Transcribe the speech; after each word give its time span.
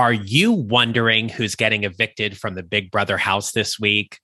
Are 0.00 0.14
you 0.14 0.52
wondering 0.52 1.28
who's 1.28 1.54
getting 1.54 1.84
evicted 1.84 2.38
from 2.38 2.54
the 2.54 2.62
Big 2.62 2.90
Brother 2.90 3.18
house 3.18 3.52
this 3.52 3.78
week? 3.78 4.18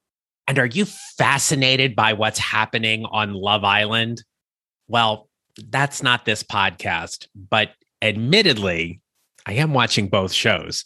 And 0.48 0.58
are 0.58 0.64
you 0.64 0.86
fascinated 0.86 1.94
by 1.94 2.14
what's 2.14 2.38
happening 2.38 3.04
on 3.04 3.34
Love 3.34 3.62
Island? 3.62 4.24
Well, 4.88 5.28
that's 5.68 6.02
not 6.02 6.24
this 6.24 6.42
podcast, 6.42 7.26
but 7.34 7.72
admittedly, 8.00 9.02
I 9.44 9.52
am 9.52 9.74
watching 9.74 10.08
both 10.08 10.32
shows. 10.32 10.82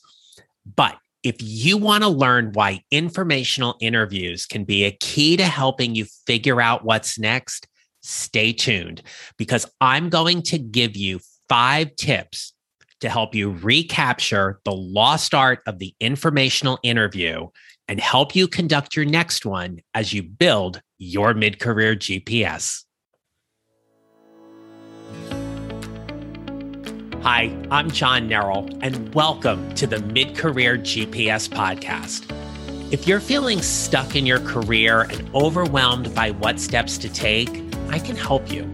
But 0.75 0.96
if 1.22 1.36
you 1.38 1.77
want 1.77 2.02
to 2.02 2.09
learn 2.09 2.50
why 2.52 2.82
informational 2.91 3.77
interviews 3.80 4.45
can 4.45 4.64
be 4.64 4.82
a 4.82 4.91
key 4.91 5.36
to 5.36 5.45
helping 5.45 5.95
you 5.95 6.07
figure 6.27 6.61
out 6.61 6.84
what's 6.84 7.16
next, 7.16 7.68
stay 8.00 8.52
tuned 8.52 9.02
because 9.38 9.70
I'm 9.80 10.09
going 10.09 10.43
to 10.43 10.59
give 10.59 10.96
you 10.96 11.20
five 11.48 11.95
tips 11.95 12.54
to 13.01 13.09
help 13.09 13.35
you 13.35 13.51
recapture 13.51 14.61
the 14.64 14.73
lost 14.73 15.35
art 15.35 15.61
of 15.67 15.79
the 15.79 15.95
informational 16.00 16.79
interview 16.82 17.49
and 17.89 17.99
help 17.99 18.36
you 18.36 18.46
conduct 18.46 18.95
your 18.95 19.04
next 19.04 19.45
one 19.45 19.81
as 19.95 20.13
you 20.13 20.22
build 20.22 20.81
your 20.99 21.35
mid 21.35 21.58
career 21.58 21.96
GPS. 21.96 22.85
Hi, 27.22 27.55
I'm 27.71 27.91
John 27.91 28.29
Neral, 28.31 28.79
and 28.82 29.14
welcome 29.14 29.75
to 29.75 29.86
the 29.86 30.00
Mid 30.00 30.36
Career 30.36 30.79
GPS 30.79 31.50
podcast. 31.50 32.25
If 32.91 33.06
you're 33.06 33.20
feeling 33.20 33.61
stuck 33.61 34.17
in 34.17 34.25
your 34.25 34.41
career 34.41 35.03
and 35.03 35.28
overwhelmed 35.34 36.14
by 36.14 36.30
what 36.30 36.58
steps 36.58 36.97
to 36.98 37.12
take, 37.12 37.50
I 37.91 37.98
can 37.98 38.17
help 38.17 38.50
you. 38.50 38.72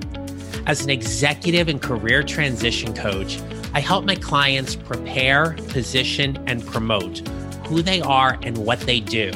As 0.66 0.82
an 0.84 0.90
executive 0.90 1.68
and 1.68 1.82
career 1.82 2.22
transition 2.22 2.94
coach, 2.94 3.40
I 3.72 3.80
help 3.80 4.04
my 4.04 4.14
clients 4.14 4.76
prepare, 4.76 5.52
position, 5.68 6.42
and 6.46 6.64
promote 6.64 7.18
who 7.66 7.82
they 7.82 8.00
are 8.00 8.38
and 8.42 8.58
what 8.58 8.80
they 8.80 9.00
do 9.00 9.32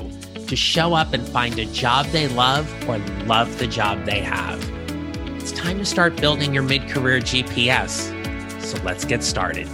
to 0.47 0.57
show 0.57 0.95
up 0.95 1.13
and 1.13 1.27
find 1.29 1.59
a 1.59 1.67
job 1.67 2.07
they 2.07 2.29
love 2.29 2.69
or 2.89 2.99
love 3.27 3.59
the 3.59 3.67
job 3.67 4.05
they 4.05 4.21
have. 4.21 4.59
It's 5.37 5.53
time 5.53 5.79
to 5.79 5.85
start 5.85 6.17
building 6.17 6.55
your 6.55 6.63
mid 6.63 6.89
career 6.89 7.21
GPS. 7.21 8.17
So 8.63 8.83
let's 8.83 9.05
get 9.05 9.23
started. 9.23 9.69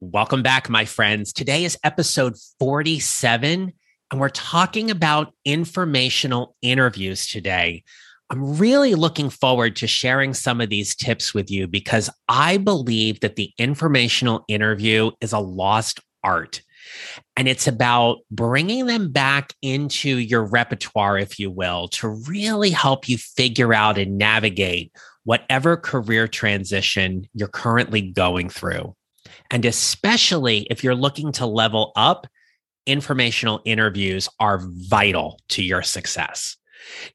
Welcome 0.00 0.42
back, 0.42 0.68
my 0.68 0.84
friends. 0.84 1.32
Today 1.32 1.64
is 1.64 1.78
episode 1.84 2.34
47, 2.58 3.72
and 4.10 4.20
we're 4.20 4.28
talking 4.28 4.90
about 4.90 5.32
informational 5.44 6.56
interviews 6.62 7.28
today. 7.28 7.84
I'm 8.30 8.58
really 8.58 8.94
looking 8.94 9.28
forward 9.28 9.74
to 9.76 9.88
sharing 9.88 10.34
some 10.34 10.60
of 10.60 10.68
these 10.70 10.94
tips 10.94 11.34
with 11.34 11.50
you 11.50 11.66
because 11.66 12.08
I 12.28 12.58
believe 12.58 13.20
that 13.20 13.34
the 13.34 13.52
informational 13.58 14.44
interview 14.46 15.10
is 15.20 15.32
a 15.32 15.40
lost 15.40 15.98
art. 16.22 16.62
And 17.36 17.48
it's 17.48 17.66
about 17.66 18.18
bringing 18.30 18.86
them 18.86 19.10
back 19.10 19.52
into 19.62 20.10
your 20.18 20.44
repertoire, 20.44 21.18
if 21.18 21.40
you 21.40 21.50
will, 21.50 21.88
to 21.88 22.08
really 22.08 22.70
help 22.70 23.08
you 23.08 23.18
figure 23.18 23.74
out 23.74 23.98
and 23.98 24.16
navigate 24.16 24.92
whatever 25.24 25.76
career 25.76 26.28
transition 26.28 27.28
you're 27.34 27.48
currently 27.48 28.00
going 28.00 28.48
through. 28.48 28.94
And 29.50 29.64
especially 29.64 30.68
if 30.70 30.84
you're 30.84 30.94
looking 30.94 31.32
to 31.32 31.46
level 31.46 31.92
up, 31.96 32.28
informational 32.86 33.60
interviews 33.64 34.28
are 34.38 34.60
vital 34.62 35.40
to 35.48 35.62
your 35.62 35.82
success. 35.82 36.56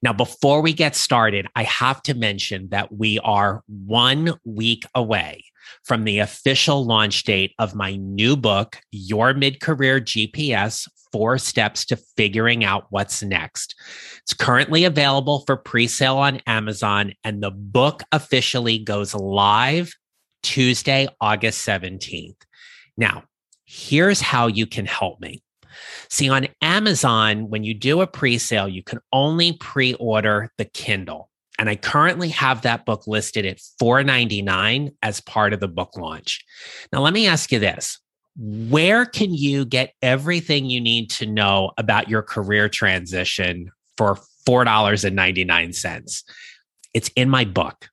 Now, 0.02 0.12
before 0.12 0.60
we 0.60 0.72
get 0.72 0.96
started, 0.96 1.46
I 1.54 1.64
have 1.64 2.02
to 2.02 2.14
mention 2.14 2.68
that 2.70 2.92
we 2.92 3.18
are 3.20 3.62
one 3.68 4.34
week 4.44 4.84
away 4.94 5.44
from 5.84 6.04
the 6.04 6.20
official 6.20 6.84
launch 6.84 7.24
date 7.24 7.52
of 7.58 7.74
my 7.74 7.96
new 7.96 8.36
book, 8.36 8.78
Your 8.90 9.34
Mid 9.34 9.60
Career 9.60 10.00
GPS 10.00 10.88
Four 11.12 11.38
Steps 11.38 11.84
to 11.86 11.96
Figuring 11.96 12.64
Out 12.64 12.86
What's 12.90 13.22
Next. 13.22 13.74
It's 14.22 14.34
currently 14.34 14.84
available 14.84 15.44
for 15.46 15.56
pre 15.56 15.86
sale 15.86 16.18
on 16.18 16.40
Amazon, 16.46 17.12
and 17.24 17.42
the 17.42 17.50
book 17.50 18.02
officially 18.12 18.78
goes 18.78 19.14
live 19.14 19.92
Tuesday, 20.42 21.08
August 21.20 21.66
17th. 21.66 22.36
Now, 22.96 23.24
here's 23.64 24.20
how 24.20 24.46
you 24.46 24.66
can 24.66 24.86
help 24.86 25.20
me. 25.20 25.42
See, 26.08 26.28
on 26.28 26.48
Amazon, 26.62 27.48
when 27.50 27.64
you 27.64 27.74
do 27.74 28.00
a 28.00 28.06
pre 28.06 28.38
sale, 28.38 28.68
you 28.68 28.82
can 28.82 29.00
only 29.12 29.52
pre 29.52 29.94
order 29.94 30.50
the 30.58 30.64
Kindle. 30.64 31.30
And 31.58 31.70
I 31.70 31.76
currently 31.76 32.28
have 32.30 32.62
that 32.62 32.84
book 32.84 33.06
listed 33.06 33.46
at 33.46 33.58
$4.99 33.80 34.92
as 35.02 35.20
part 35.22 35.52
of 35.52 35.60
the 35.60 35.68
book 35.68 35.96
launch. 35.96 36.44
Now, 36.92 37.00
let 37.00 37.14
me 37.14 37.26
ask 37.26 37.50
you 37.50 37.58
this 37.58 37.98
where 38.38 39.06
can 39.06 39.32
you 39.32 39.64
get 39.64 39.94
everything 40.02 40.66
you 40.66 40.80
need 40.80 41.08
to 41.10 41.26
know 41.26 41.72
about 41.78 42.10
your 42.10 42.22
career 42.22 42.68
transition 42.68 43.70
for 43.96 44.18
$4.99? 44.46 46.22
It's 46.92 47.10
in 47.16 47.30
my 47.30 47.44
book. 47.44 47.88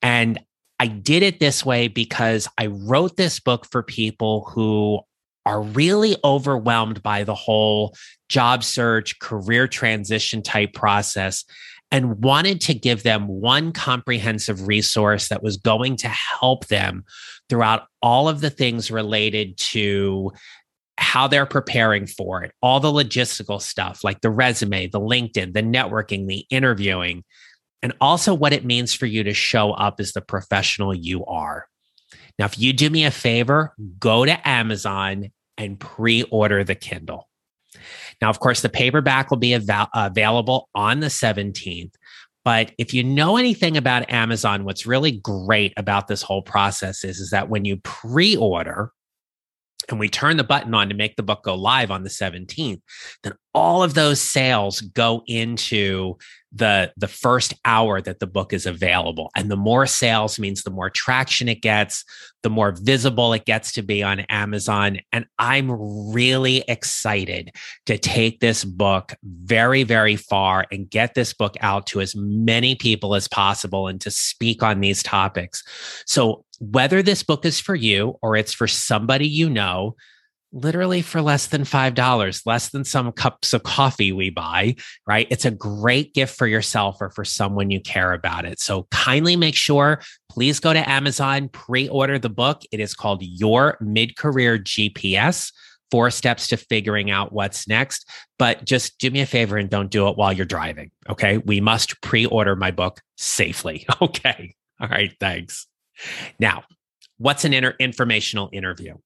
And 0.00 0.40
I 0.80 0.86
did 0.86 1.22
it 1.22 1.38
this 1.38 1.64
way 1.64 1.88
because 1.88 2.48
I 2.58 2.66
wrote 2.66 3.16
this 3.16 3.40
book 3.40 3.66
for 3.70 3.82
people 3.82 4.50
who 4.50 5.00
are 5.46 5.62
really 5.62 6.16
overwhelmed 6.24 7.02
by 7.02 7.24
the 7.24 7.34
whole 7.34 7.94
job 8.28 8.64
search, 8.64 9.18
career 9.18 9.68
transition 9.68 10.42
type 10.42 10.72
process, 10.72 11.44
and 11.90 12.24
wanted 12.24 12.60
to 12.62 12.74
give 12.74 13.02
them 13.02 13.28
one 13.28 13.72
comprehensive 13.72 14.66
resource 14.66 15.28
that 15.28 15.42
was 15.42 15.56
going 15.56 15.96
to 15.98 16.08
help 16.08 16.66
them 16.66 17.04
throughout 17.48 17.86
all 18.02 18.28
of 18.28 18.40
the 18.40 18.50
things 18.50 18.90
related 18.90 19.56
to 19.58 20.32
how 20.96 21.26
they're 21.26 21.46
preparing 21.46 22.06
for 22.06 22.42
it, 22.42 22.52
all 22.62 22.80
the 22.80 22.90
logistical 22.90 23.60
stuff 23.60 24.02
like 24.02 24.20
the 24.20 24.30
resume, 24.30 24.86
the 24.86 25.00
LinkedIn, 25.00 25.52
the 25.52 25.62
networking, 25.62 26.26
the 26.26 26.46
interviewing, 26.50 27.24
and 27.82 27.92
also 28.00 28.32
what 28.32 28.52
it 28.52 28.64
means 28.64 28.94
for 28.94 29.06
you 29.06 29.24
to 29.24 29.34
show 29.34 29.72
up 29.72 30.00
as 30.00 30.12
the 30.12 30.20
professional 30.20 30.94
you 30.94 31.24
are. 31.26 31.66
Now, 32.38 32.46
if 32.46 32.58
you 32.58 32.72
do 32.72 32.90
me 32.90 33.04
a 33.04 33.10
favor, 33.10 33.74
go 33.98 34.24
to 34.24 34.48
Amazon 34.48 35.30
and 35.56 35.78
pre 35.78 36.22
order 36.24 36.64
the 36.64 36.74
Kindle. 36.74 37.28
Now, 38.20 38.30
of 38.30 38.40
course, 38.40 38.60
the 38.60 38.68
paperback 38.68 39.30
will 39.30 39.38
be 39.38 39.54
av- 39.54 39.88
available 39.94 40.68
on 40.74 41.00
the 41.00 41.08
17th. 41.08 41.92
But 42.44 42.72
if 42.76 42.92
you 42.92 43.02
know 43.02 43.36
anything 43.36 43.76
about 43.76 44.10
Amazon, 44.10 44.64
what's 44.64 44.86
really 44.86 45.12
great 45.12 45.72
about 45.76 46.08
this 46.08 46.22
whole 46.22 46.42
process 46.42 47.02
is, 47.02 47.18
is 47.18 47.30
that 47.30 47.48
when 47.48 47.64
you 47.64 47.78
pre 47.78 48.36
order, 48.36 48.92
and 49.90 50.00
we 50.00 50.08
turn 50.08 50.36
the 50.36 50.44
button 50.44 50.74
on 50.74 50.88
to 50.88 50.94
make 50.94 51.16
the 51.16 51.22
book 51.22 51.42
go 51.44 51.54
live 51.54 51.90
on 51.90 52.04
the 52.04 52.08
17th, 52.08 52.80
then 53.22 53.34
all 53.52 53.82
of 53.82 53.94
those 53.94 54.20
sales 54.20 54.80
go 54.80 55.22
into 55.26 56.16
the 56.54 56.92
the 56.96 57.08
first 57.08 57.54
hour 57.64 58.00
that 58.00 58.20
the 58.20 58.26
book 58.26 58.52
is 58.52 58.64
available. 58.64 59.30
And 59.34 59.50
the 59.50 59.56
more 59.56 59.86
sales 59.86 60.38
means 60.38 60.62
the 60.62 60.70
more 60.70 60.90
traction 60.90 61.48
it 61.48 61.62
gets 61.62 62.04
the 62.42 62.50
more 62.50 62.72
visible 62.72 63.32
it 63.32 63.46
gets 63.46 63.72
to 63.72 63.82
be 63.82 64.02
on 64.02 64.20
Amazon. 64.20 64.98
And 65.12 65.24
I'm 65.38 65.70
really 66.12 66.62
excited 66.68 67.50
to 67.86 67.96
take 67.96 68.40
this 68.40 68.64
book 68.64 69.14
very 69.24 69.82
very 69.82 70.16
far 70.16 70.66
and 70.70 70.88
get 70.88 71.14
this 71.14 71.32
book 71.32 71.54
out 71.60 71.86
to 71.88 72.00
as 72.00 72.14
many 72.14 72.74
people 72.74 73.14
as 73.14 73.26
possible 73.26 73.88
and 73.88 74.00
to 74.02 74.10
speak 74.10 74.62
on 74.62 74.80
these 74.80 75.02
topics. 75.02 75.62
So 76.06 76.44
whether 76.60 77.02
this 77.02 77.22
book 77.22 77.44
is 77.44 77.58
for 77.58 77.74
you 77.74 78.16
or 78.22 78.36
it's 78.36 78.52
for 78.52 78.68
somebody 78.68 79.26
you 79.26 79.50
know 79.50 79.96
literally 80.54 81.02
for 81.02 81.20
less 81.20 81.48
than 81.48 81.62
$5, 81.62 82.46
less 82.46 82.70
than 82.70 82.84
some 82.84 83.10
cups 83.12 83.52
of 83.52 83.64
coffee 83.64 84.12
we 84.12 84.30
buy, 84.30 84.76
right? 85.06 85.26
It's 85.30 85.44
a 85.44 85.50
great 85.50 86.14
gift 86.14 86.38
for 86.38 86.46
yourself 86.46 86.98
or 87.00 87.10
for 87.10 87.24
someone 87.24 87.70
you 87.70 87.80
care 87.80 88.12
about 88.12 88.44
it. 88.44 88.60
So 88.60 88.86
kindly 88.90 89.34
make 89.36 89.56
sure, 89.56 90.00
please 90.30 90.60
go 90.60 90.72
to 90.72 90.88
Amazon, 90.88 91.48
pre 91.48 91.88
order 91.88 92.18
the 92.18 92.30
book. 92.30 92.62
It 92.70 92.80
is 92.80 92.94
called 92.94 93.22
Your 93.22 93.76
Mid 93.80 94.16
Career 94.16 94.58
GPS. 94.58 95.52
Four 95.90 96.10
steps 96.10 96.48
to 96.48 96.56
figuring 96.56 97.10
out 97.10 97.32
what's 97.32 97.68
next. 97.68 98.08
But 98.38 98.64
just 98.64 98.98
do 98.98 99.10
me 99.10 99.20
a 99.20 99.26
favor 99.26 99.56
and 99.56 99.68
don't 99.68 99.90
do 99.90 100.08
it 100.08 100.16
while 100.16 100.32
you're 100.32 100.46
driving. 100.46 100.90
Okay. 101.08 101.38
We 101.38 101.60
must 101.60 102.00
pre 102.00 102.26
order 102.26 102.56
my 102.56 102.70
book 102.70 103.00
safely. 103.16 103.86
Okay. 104.00 104.54
All 104.80 104.88
right. 104.88 105.12
Thanks. 105.20 105.68
Now, 106.40 106.64
what's 107.18 107.44
an 107.44 107.54
inter- 107.54 107.76
informational 107.78 108.50
interview? 108.52 108.96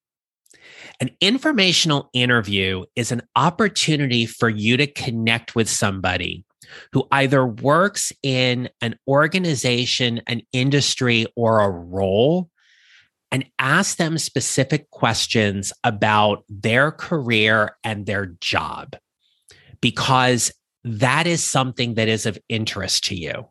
An 1.01 1.11
informational 1.21 2.11
interview 2.13 2.85
is 2.97 3.13
an 3.13 3.23
opportunity 3.37 4.27
for 4.27 4.49
you 4.49 4.77
to 4.77 4.87
connect 4.87 5.55
with 5.55 5.69
somebody 5.69 6.45
who 6.93 7.07
either 7.13 7.47
works 7.47 8.13
in 8.23 8.69
an 8.81 8.99
organization, 9.07 10.21
an 10.27 10.43
industry, 10.53 11.27
or 11.37 11.61
a 11.61 11.71
role 11.71 12.51
and 13.31 13.45
ask 13.59 13.97
them 13.97 14.19
specific 14.19 14.91
questions 14.91 15.73
about 15.85 16.45
their 16.49 16.91
career 16.91 17.77
and 17.85 18.07
their 18.07 18.27
job 18.41 18.97
because 19.81 20.53
that 20.85 21.27
is 21.27 21.45
something 21.45 21.95
that 21.95 22.09
is 22.09 22.27
of 22.27 22.39
interest 22.49 23.05
to 23.05 23.15
you. 23.15 23.47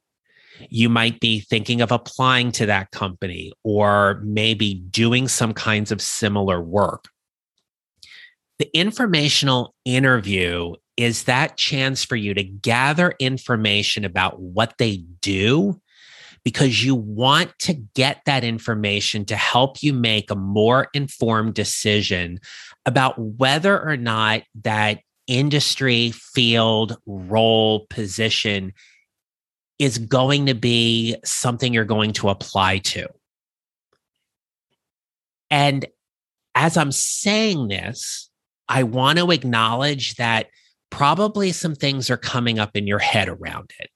You 0.70 0.90
might 0.90 1.20
be 1.20 1.42
thinking 1.42 1.82
of 1.82 1.92
applying 1.92 2.52
to 2.54 2.66
that 2.66 2.90
company 2.92 3.54
or 3.64 4.20
maybe 4.24 4.74
doing 4.74 5.28
some 5.28 5.54
kinds 5.54 5.92
of 5.92 6.02
similar 6.02 6.60
work. 6.60 7.06
The 8.60 8.70
informational 8.76 9.76
interview 9.86 10.74
is 10.96 11.26
that 11.26 11.58
chance 11.58 12.04
for 12.04 12.16
you 12.16 12.34
to 12.34 12.44
gather 12.44 13.14
information 13.20 14.04
about 14.04 14.40
what 14.40 14.74
they 14.80 15.04
do 15.22 15.80
because 16.44 16.84
you 16.84 16.96
want 16.96 17.58
to 17.60 17.74
get 17.74 18.22
that 18.26 18.44
information 18.44 19.26
to 19.26 19.36
help 19.36 19.84
you 19.84 19.94
make 19.94 20.32
a 20.32 20.36
more 20.36 20.88
informed 20.94 21.54
decision 21.54 22.40
about 22.86 23.20
whether 23.20 23.80
or 23.80 23.98
not 23.98 24.44
that 24.64 25.00
industry, 25.28 26.12
field, 26.12 26.98
role, 27.06 27.86
position 27.90 28.74
is 29.78 29.98
going 29.98 30.46
to 30.48 30.56
be 30.56 31.16
something 31.24 31.74
you're 31.74 31.86
going 31.86 32.14
to 32.14 32.30
apply 32.30 32.80
to. 32.80 33.08
And 35.52 35.86
as 36.56 36.78
I'm 36.78 36.92
saying 36.92 37.68
this, 37.68 38.27
I 38.70 38.84
want 38.84 39.20
to 39.20 39.32
acknowledge 39.32 40.16
that 40.16 40.48
probably 40.90 41.52
some 41.52 41.76
things 41.76 42.10
are 42.10 42.18
coming 42.18 42.60
up 42.60 42.76
in 42.76 42.88
your 42.88 43.00
head 43.00 43.30
around 43.30 43.72
it. 43.80 43.90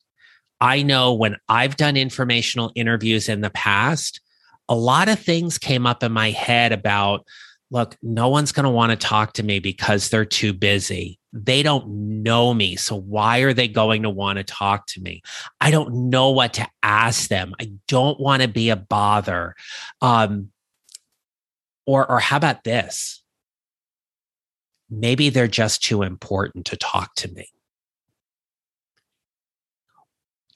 I 0.59 0.83
know 0.83 1.13
when 1.13 1.37
I've 1.49 1.75
done 1.75 1.97
informational 1.97 2.71
interviews 2.75 3.27
in 3.27 3.41
the 3.41 3.49
past, 3.49 4.21
a 4.69 4.75
lot 4.75 5.09
of 5.09 5.19
things 5.19 5.57
came 5.57 5.87
up 5.87 6.03
in 6.03 6.11
my 6.11 6.31
head 6.31 6.71
about 6.71 7.25
look, 7.71 7.95
no 8.03 8.27
one's 8.27 8.51
going 8.51 8.65
to 8.65 8.69
want 8.69 8.91
to 8.91 8.97
talk 8.97 9.33
to 9.33 9.43
me 9.43 9.59
because 9.59 10.09
they're 10.09 10.25
too 10.25 10.53
busy. 10.53 11.17
They 11.31 11.63
don't 11.63 11.87
know 12.21 12.53
me. 12.53 12.75
So 12.75 12.97
why 12.97 13.39
are 13.39 13.53
they 13.53 13.69
going 13.69 14.03
to 14.03 14.09
want 14.09 14.37
to 14.37 14.43
talk 14.43 14.87
to 14.87 15.01
me? 15.01 15.21
I 15.61 15.71
don't 15.71 16.09
know 16.09 16.31
what 16.31 16.53
to 16.55 16.67
ask 16.83 17.29
them. 17.29 17.55
I 17.59 17.71
don't 17.87 18.19
want 18.19 18.41
to 18.41 18.49
be 18.49 18.69
a 18.69 18.75
bother. 18.75 19.55
Um, 20.01 20.51
or, 21.87 22.09
or 22.11 22.19
how 22.19 22.35
about 22.35 22.65
this? 22.65 23.20
Maybe 24.91 25.29
they're 25.29 25.47
just 25.47 25.81
too 25.81 26.03
important 26.03 26.65
to 26.67 26.77
talk 26.77 27.15
to 27.15 27.31
me 27.31 27.47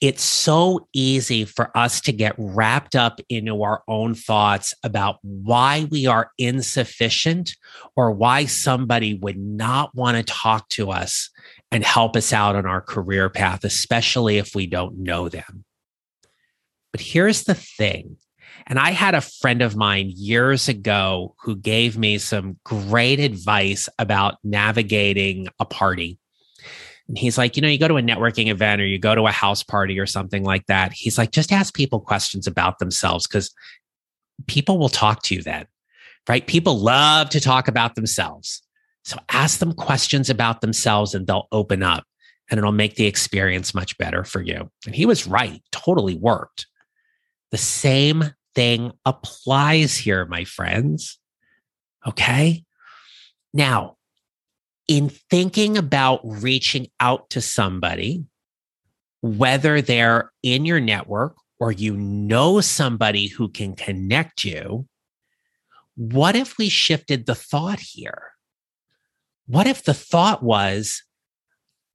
it's 0.01 0.23
so 0.23 0.87
easy 0.93 1.45
for 1.45 1.75
us 1.75 2.01
to 2.01 2.11
get 2.11 2.35
wrapped 2.37 2.95
up 2.95 3.19
into 3.29 3.63
our 3.63 3.81
own 3.87 4.13
thoughts 4.13 4.73
about 4.83 5.17
why 5.21 5.87
we 5.89 6.05
are 6.05 6.31
insufficient 6.37 7.55
or 7.95 8.11
why 8.11 8.45
somebody 8.45 9.13
would 9.13 9.37
not 9.37 9.95
want 9.95 10.17
to 10.17 10.23
talk 10.23 10.67
to 10.69 10.91
us 10.91 11.29
and 11.71 11.83
help 11.83 12.15
us 12.15 12.33
out 12.33 12.55
on 12.55 12.65
our 12.65 12.81
career 12.81 13.29
path, 13.29 13.63
especially 13.63 14.37
if 14.37 14.53
we 14.53 14.67
don't 14.67 14.97
know 14.97 15.29
them. 15.29 15.63
But 16.91 17.01
here's 17.01 17.45
the 17.45 17.55
thing. 17.55 18.17
And 18.67 18.79
I 18.79 18.91
had 18.91 19.13
a 19.13 19.21
friend 19.21 19.61
of 19.61 19.75
mine 19.75 20.11
years 20.15 20.67
ago 20.67 21.35
who 21.39 21.55
gave 21.55 21.97
me 21.97 22.17
some 22.17 22.57
great 22.63 23.19
advice 23.19 23.87
about 23.99 24.37
navigating 24.43 25.47
a 25.59 25.65
party 25.65 26.19
and 27.07 27.17
he's 27.17 27.37
like, 27.37 27.55
you 27.55 27.61
know, 27.61 27.67
you 27.67 27.77
go 27.77 27.87
to 27.87 27.97
a 27.97 28.01
networking 28.01 28.47
event 28.49 28.81
or 28.81 28.85
you 28.85 28.97
go 28.97 29.13
to 29.13 29.27
a 29.27 29.31
house 29.31 29.61
party 29.61 29.99
or 29.99 30.05
something 30.05 30.43
like 30.43 30.65
that. 30.67 30.91
He's 30.93 31.17
like, 31.17 31.31
just 31.31 31.51
ask 31.51 31.73
people 31.73 31.99
questions 31.99 32.47
about 32.47 32.79
themselves 32.79 33.27
because 33.27 33.53
people 34.47 34.79
will 34.79 34.89
talk 34.89 35.21
to 35.23 35.35
you 35.35 35.43
then, 35.43 35.67
right? 36.27 36.45
People 36.45 36.79
love 36.79 37.29
to 37.29 37.39
talk 37.39 37.67
about 37.67 37.95
themselves. 37.95 38.63
So 39.03 39.17
ask 39.29 39.59
them 39.59 39.73
questions 39.73 40.31
about 40.31 40.61
themselves 40.61 41.13
and 41.13 41.27
they'll 41.27 41.47
open 41.51 41.83
up 41.83 42.05
and 42.49 42.57
it'll 42.57 42.71
make 42.71 42.95
the 42.95 43.05
experience 43.05 43.75
much 43.75 43.97
better 43.99 44.23
for 44.23 44.41
you. 44.41 44.71
And 44.87 44.95
he 44.95 45.05
was 45.05 45.27
right, 45.27 45.61
totally 45.71 46.15
worked. 46.15 46.65
The 47.51 47.57
same 47.57 48.31
thing 48.55 48.91
applies 49.05 49.95
here, 49.95 50.25
my 50.25 50.45
friends. 50.45 51.19
Okay. 52.07 52.63
Now, 53.53 53.97
in 54.87 55.09
thinking 55.09 55.77
about 55.77 56.21
reaching 56.23 56.87
out 56.99 57.29
to 57.31 57.41
somebody, 57.41 58.25
whether 59.21 59.81
they're 59.81 60.31
in 60.43 60.65
your 60.65 60.79
network 60.79 61.35
or 61.59 61.71
you 61.71 61.97
know 61.97 62.61
somebody 62.61 63.27
who 63.27 63.49
can 63.49 63.75
connect 63.75 64.43
you, 64.43 64.87
what 65.95 66.35
if 66.35 66.57
we 66.57 66.69
shifted 66.69 67.25
the 67.25 67.35
thought 67.35 67.79
here? 67.79 68.31
What 69.47 69.67
if 69.67 69.83
the 69.83 69.93
thought 69.93 70.43
was, 70.43 71.03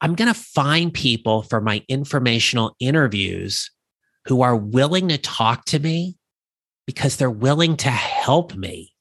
I'm 0.01 0.15
going 0.15 0.33
to 0.33 0.41
find 0.41 0.93
people 0.93 1.43
for 1.43 1.61
my 1.61 1.85
informational 1.89 2.75
interviews 2.81 3.71
who 4.27 4.43
are 4.43 4.57
willing 4.57 5.09
to 5.09 5.19
talk 5.19 5.65
to 5.67 5.79
me 5.79 6.17
because 6.91 7.15
they're 7.15 7.31
willing 7.31 7.77
to 7.77 7.89
help 7.89 8.57
me. 8.57 8.93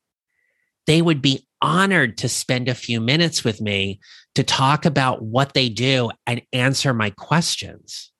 They 0.85 1.01
would 1.01 1.23
be 1.23 1.47
honored 1.59 2.19
to 2.19 2.29
spend 2.29 2.69
a 2.69 2.75
few 2.75 3.01
minutes 3.01 3.43
with 3.43 3.59
me 3.59 3.99
to 4.35 4.43
talk 4.43 4.85
about 4.85 5.23
what 5.23 5.55
they 5.55 5.69
do 5.69 6.11
and 6.27 6.43
answer 6.53 6.93
my 6.93 7.09
questions. 7.09 8.11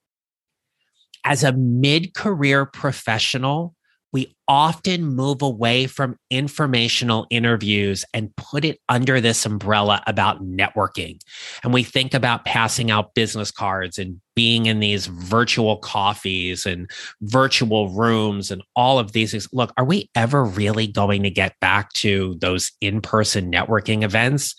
As 1.24 1.44
a 1.44 1.51
mid 1.54 2.16
career 2.16 2.66
professional, 2.66 3.75
we 4.12 4.36
often 4.48 5.06
move 5.06 5.42
away 5.42 5.86
from 5.86 6.18
informational 6.32 7.28
interviews 7.30 8.04
and 8.14 8.36
put 8.36 8.66
it 8.66 8.80
under 8.90 9.22
this 9.22 9.46
umbrella 9.46 10.02
about 10.08 10.44
networking. 10.44 11.20
And 11.64 11.74
we 11.74 11.84
think 11.84 12.14
about 12.16 12.46
passing 12.46 12.90
out 12.90 13.14
business 13.14 13.52
cards 13.52 14.00
and 14.00 14.20
being 14.36 14.66
in 14.66 14.80
these 14.80 15.06
virtual 15.08 15.78
coffees 15.78 16.66
and 16.66 16.90
virtual 17.22 17.90
rooms 17.90 18.50
and 18.50 18.64
all 18.76 18.98
of 18.98 19.12
these 19.12 19.32
things. 19.32 19.48
Look, 19.52 19.74
are 19.78 19.86
we 19.86 20.10
ever 20.16 20.44
really 20.44 20.88
going 20.88 21.24
to 21.24 21.30
get 21.30 21.60
back 21.60 21.92
to 21.94 22.36
those 22.40 22.72
in 22.82 23.02
person 23.02 23.52
networking 23.52 24.04
events? 24.04 24.56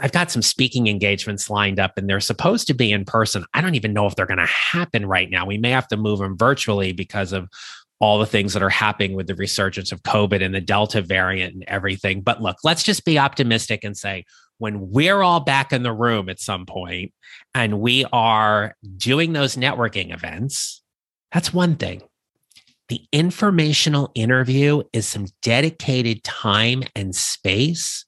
I've 0.00 0.12
got 0.12 0.30
some 0.30 0.42
speaking 0.42 0.88
engagements 0.88 1.48
lined 1.48 1.78
up 1.78 1.92
and 1.96 2.08
they're 2.08 2.20
supposed 2.20 2.66
to 2.66 2.74
be 2.74 2.92
in 2.92 3.04
person. 3.04 3.44
I 3.54 3.60
don't 3.60 3.74
even 3.74 3.92
know 3.92 4.06
if 4.06 4.16
they're 4.16 4.26
going 4.26 4.38
to 4.38 4.46
happen 4.46 5.06
right 5.06 5.30
now. 5.30 5.46
We 5.46 5.58
may 5.58 5.70
have 5.70 5.88
to 5.88 5.96
move 5.96 6.18
them 6.18 6.36
virtually 6.36 6.92
because 6.92 7.32
of 7.32 7.48
all 8.02 8.18
the 8.18 8.26
things 8.26 8.52
that 8.52 8.64
are 8.64 8.68
happening 8.68 9.14
with 9.14 9.28
the 9.28 9.34
resurgence 9.36 9.92
of 9.92 10.02
COVID 10.02 10.44
and 10.44 10.52
the 10.52 10.60
Delta 10.60 11.00
variant 11.00 11.54
and 11.54 11.62
everything. 11.68 12.20
But 12.20 12.42
look, 12.42 12.56
let's 12.64 12.82
just 12.82 13.04
be 13.04 13.16
optimistic 13.16 13.84
and 13.84 13.96
say 13.96 14.24
when 14.58 14.90
we're 14.90 15.22
all 15.22 15.38
back 15.38 15.72
in 15.72 15.84
the 15.84 15.92
room 15.92 16.28
at 16.28 16.40
some 16.40 16.66
point 16.66 17.12
and 17.54 17.78
we 17.78 18.04
are 18.12 18.74
doing 18.96 19.34
those 19.34 19.54
networking 19.54 20.12
events, 20.12 20.82
that's 21.32 21.54
one 21.54 21.76
thing. 21.76 22.02
The 22.88 23.06
informational 23.12 24.10
interview 24.16 24.82
is 24.92 25.06
some 25.06 25.26
dedicated 25.40 26.24
time 26.24 26.82
and 26.96 27.14
space 27.14 28.04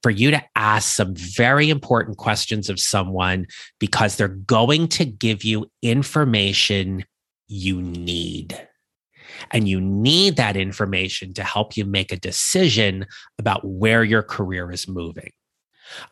for 0.00 0.10
you 0.10 0.30
to 0.30 0.44
ask 0.54 0.94
some 0.94 1.16
very 1.16 1.70
important 1.70 2.18
questions 2.18 2.70
of 2.70 2.78
someone 2.78 3.48
because 3.80 4.14
they're 4.14 4.28
going 4.28 4.86
to 4.88 5.04
give 5.04 5.42
you 5.42 5.68
information 5.82 7.04
you 7.48 7.82
need. 7.82 8.67
And 9.50 9.68
you 9.68 9.80
need 9.80 10.36
that 10.36 10.56
information 10.56 11.34
to 11.34 11.44
help 11.44 11.76
you 11.76 11.84
make 11.84 12.12
a 12.12 12.16
decision 12.16 13.06
about 13.38 13.64
where 13.64 14.04
your 14.04 14.22
career 14.22 14.70
is 14.70 14.88
moving. 14.88 15.30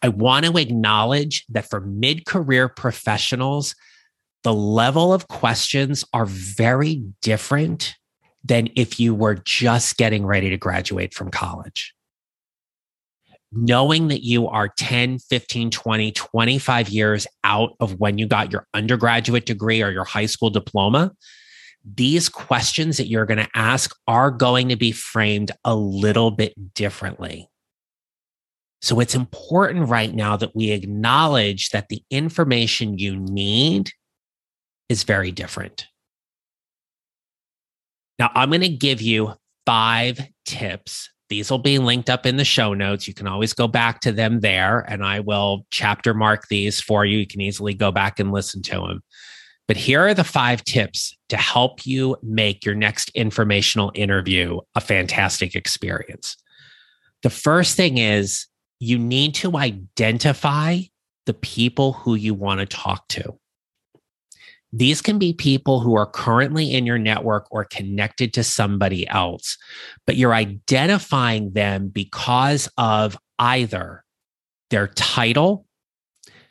I 0.03 0.09
want 0.09 0.47
to 0.47 0.57
acknowledge 0.57 1.45
that 1.49 1.69
for 1.69 1.81
mid 1.81 2.27
career 2.27 2.69
professionals, 2.69 3.75
the 4.43 4.55
level 4.55 5.13
of 5.13 5.29
questions 5.29 6.05
are 6.13 6.27
very 6.27 7.03
different 7.21 7.95
than 8.45 8.69
if 8.77 9.01
you 9.01 9.15
were 9.15 9.35
just 9.35 9.97
getting 9.97 10.25
ready 10.25 10.51
to 10.51 10.57
graduate 10.57 11.13
from 11.13 11.31
college. 11.31 11.93
Knowing 13.53 14.09
that 14.09 14.23
you 14.23 14.47
are 14.49 14.69
10, 14.69 15.19
15, 15.19 15.71
20, 15.71 16.13
25 16.13 16.89
years 16.89 17.27
out 17.45 17.71
of 17.81 17.99
when 17.99 18.19
you 18.19 18.27
got 18.27 18.53
your 18.53 18.67
undergraduate 18.75 19.47
degree 19.47 19.83
or 19.83 19.91
your 19.91 20.05
high 20.05 20.27
school 20.27 20.51
diploma 20.51 21.13
these 21.95 22.29
questions 22.29 22.97
that 22.97 23.07
you're 23.07 23.27
going 23.27 23.39
to 23.39 23.49
ask 23.55 23.95
are 24.09 24.31
going 24.31 24.69
to 24.71 24.77
be 24.77 24.93
framed 24.93 25.53
a 25.65 25.75
little 25.75 26.31
bit 26.31 26.75
differently. 26.75 27.49
So 28.83 29.01
it's 29.01 29.15
important 29.15 29.89
right 29.89 30.15
now 30.15 30.37
that 30.37 30.55
we 30.55 30.71
acknowledge 30.71 31.71
that 31.71 31.89
the 31.89 32.03
information 32.11 32.99
you 32.99 33.17
need 33.17 33.91
is 34.89 35.05
very 35.05 35.31
different. 35.31 35.87
Now, 38.19 38.31
I'm 38.35 38.51
going 38.51 38.61
to 38.63 38.69
give 38.69 39.01
you 39.01 39.35
five 39.65 40.21
tips. 40.45 41.11
These 41.29 41.51
will 41.51 41.59
be 41.59 41.79
linked 41.79 42.09
up 42.09 42.25
in 42.25 42.37
the 42.37 42.45
show 42.45 42.73
notes. 42.73 43.09
You 43.09 43.15
can 43.15 43.27
always 43.27 43.53
go 43.53 43.67
back 43.67 44.01
to 44.01 44.13
them 44.13 44.41
there, 44.41 44.81
and 44.81 45.05
I 45.05 45.21
will 45.21 45.67
chapter 45.71 46.15
mark 46.15 46.47
these 46.49 46.81
for 46.81 47.05
you. 47.05 47.19
You 47.19 47.27
can 47.27 47.41
easily 47.41 47.75
go 47.75 47.91
back 47.91 48.21
and 48.21 48.33
listen 48.33 48.63
to 48.63 48.77
them. 48.77 49.03
But 49.69 49.77
here 49.77 50.07
are 50.07 50.15
the 50.15 50.25
five 50.25 50.63
tips 50.65 51.17
to 51.29 51.37
help 51.37 51.87
you 51.87 52.17
make 52.23 52.65
your 52.65 52.75
next 52.75 53.11
informational 53.11 53.91
interview 53.95 54.61
a 54.75 54.81
fantastic 54.81 55.55
experience. 55.55 56.37
The 57.23 57.31
first 57.31 57.77
thing 57.77 57.99
is 57.99 58.47
you 58.79 58.99
need 58.99 59.35
to 59.37 59.57
identify 59.57 60.81
the 61.25 61.35
people 61.35 61.95
who 61.95 62.15
you 62.15 62.35
want 62.35 62.61
to 62.61 62.67
talk 62.67 63.09
to. 63.09 63.37
These 64.73 65.01
can 65.01 65.19
be 65.19 65.33
people 65.33 65.81
who 65.81 65.97
are 65.97 66.07
currently 66.07 66.75
in 66.75 66.87
your 66.87 66.99
network 66.99 67.47
or 67.51 67.65
connected 67.65 68.35
to 68.35 68.45
somebody 68.45 69.09
else, 69.09 69.57
but 70.07 70.17
you're 70.17 70.35
identifying 70.35 71.53
them 71.53 71.89
because 71.89 72.69
of 72.77 73.17
either 73.39 74.05
their 74.71 74.89
title, 74.89 75.67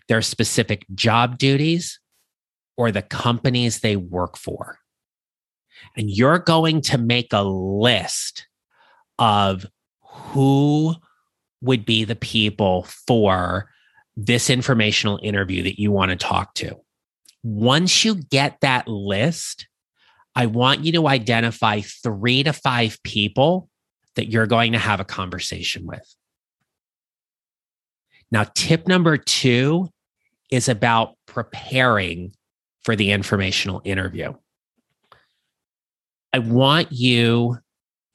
their 0.07 0.21
specific 0.21 0.85
job 0.95 1.37
duties, 1.37 1.99
or 2.77 2.91
the 2.91 3.01
companies 3.01 3.79
they 3.79 3.95
work 3.95 4.37
for. 4.37 4.79
And 5.95 6.09
you're 6.09 6.39
going 6.39 6.81
to 6.81 6.97
make 6.97 7.33
a 7.33 7.43
list 7.43 8.47
of 9.19 9.65
who 10.01 10.95
would 11.61 11.85
be 11.85 12.03
the 12.03 12.15
people 12.15 12.83
for 13.07 13.69
this 14.17 14.49
informational 14.49 15.19
interview 15.21 15.63
that 15.63 15.79
you 15.79 15.91
want 15.91 16.11
to 16.11 16.15
talk 16.15 16.53
to. 16.55 16.75
Once 17.43 18.03
you 18.03 18.15
get 18.15 18.57
that 18.61 18.87
list, 18.87 19.67
I 20.35 20.47
want 20.47 20.83
you 20.83 20.91
to 20.93 21.07
identify 21.07 21.81
three 21.81 22.43
to 22.43 22.53
five 22.53 23.01
people 23.03 23.69
that 24.15 24.29
you're 24.29 24.47
going 24.47 24.71
to 24.71 24.79
have 24.79 24.99
a 24.99 25.05
conversation 25.05 25.85
with. 25.85 26.15
Now, 28.31 28.45
tip 28.55 28.87
number 28.87 29.17
two 29.17 29.89
is 30.49 30.67
about 30.67 31.15
preparing 31.25 32.33
for 32.85 32.95
the 32.95 33.11
informational 33.11 33.81
interview. 33.83 34.31
I 36.31 36.39
want 36.39 36.91
you 36.91 37.57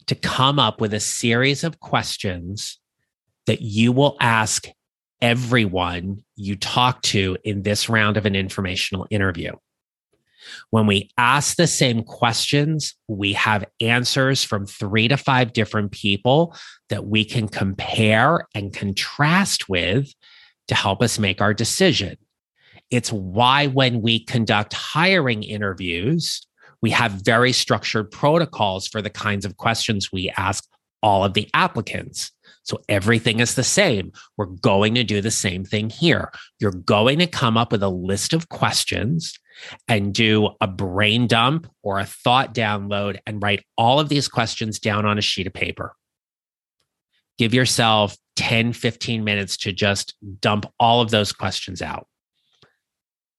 to 0.06 0.14
come 0.14 0.58
up 0.58 0.80
with 0.80 0.94
a 0.94 1.00
series 1.00 1.64
of 1.64 1.80
questions 1.80 2.78
that 3.46 3.62
you 3.62 3.90
will 3.90 4.16
ask 4.20 4.68
everyone 5.20 6.22
you 6.36 6.54
talk 6.54 7.02
to 7.02 7.36
in 7.44 7.62
this 7.62 7.88
round 7.88 8.16
of 8.16 8.26
an 8.26 8.36
informational 8.36 9.06
interview. 9.10 9.52
When 10.70 10.86
we 10.86 11.10
ask 11.18 11.56
the 11.56 11.66
same 11.66 12.02
questions, 12.02 12.94
we 13.08 13.32
have 13.34 13.64
answers 13.80 14.44
from 14.44 14.66
three 14.66 15.08
to 15.08 15.16
five 15.16 15.52
different 15.52 15.90
people 15.90 16.56
that 16.90 17.06
we 17.06 17.24
can 17.24 17.48
compare 17.48 18.46
and 18.54 18.72
contrast 18.72 19.68
with 19.68 20.12
to 20.68 20.74
help 20.74 21.02
us 21.02 21.18
make 21.18 21.40
our 21.40 21.52
decision. 21.52 22.16
It's 22.90 23.12
why 23.12 23.68
when 23.68 24.02
we 24.02 24.24
conduct 24.24 24.72
hiring 24.72 25.42
interviews, 25.42 26.46
we 26.82 26.90
have 26.90 27.12
very 27.12 27.52
structured 27.52 28.10
protocols 28.10 28.88
for 28.88 29.02
the 29.02 29.10
kinds 29.10 29.44
of 29.44 29.56
questions 29.56 30.10
we 30.12 30.32
ask 30.36 30.64
all 31.02 31.24
of 31.24 31.34
the 31.34 31.48
applicants. 31.54 32.30
So 32.62 32.78
everything 32.88 33.40
is 33.40 33.54
the 33.54 33.64
same. 33.64 34.12
We're 34.36 34.46
going 34.46 34.94
to 34.94 35.04
do 35.04 35.20
the 35.20 35.30
same 35.30 35.64
thing 35.64 35.90
here. 35.90 36.30
You're 36.58 36.72
going 36.72 37.18
to 37.20 37.26
come 37.26 37.56
up 37.56 37.72
with 37.72 37.82
a 37.82 37.88
list 37.88 38.32
of 38.32 38.48
questions 38.48 39.38
and 39.88 40.14
do 40.14 40.50
a 40.60 40.66
brain 40.66 41.26
dump 41.26 41.70
or 41.82 41.98
a 41.98 42.04
thought 42.04 42.54
download 42.54 43.18
and 43.26 43.42
write 43.42 43.64
all 43.76 44.00
of 44.00 44.08
these 44.08 44.28
questions 44.28 44.78
down 44.78 45.06
on 45.06 45.18
a 45.18 45.22
sheet 45.22 45.46
of 45.46 45.52
paper. 45.52 45.94
Give 47.38 47.54
yourself 47.54 48.16
10, 48.36 48.72
15 48.72 49.24
minutes 49.24 49.56
to 49.58 49.72
just 49.72 50.14
dump 50.40 50.66
all 50.78 51.00
of 51.00 51.10
those 51.10 51.32
questions 51.32 51.82
out. 51.82 52.06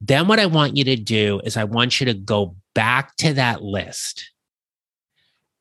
Then, 0.01 0.27
what 0.27 0.39
I 0.39 0.47
want 0.47 0.75
you 0.75 0.83
to 0.85 0.95
do 0.95 1.41
is, 1.43 1.57
I 1.57 1.63
want 1.63 1.99
you 1.99 2.07
to 2.07 2.13
go 2.13 2.55
back 2.73 3.15
to 3.17 3.33
that 3.33 3.61
list 3.61 4.31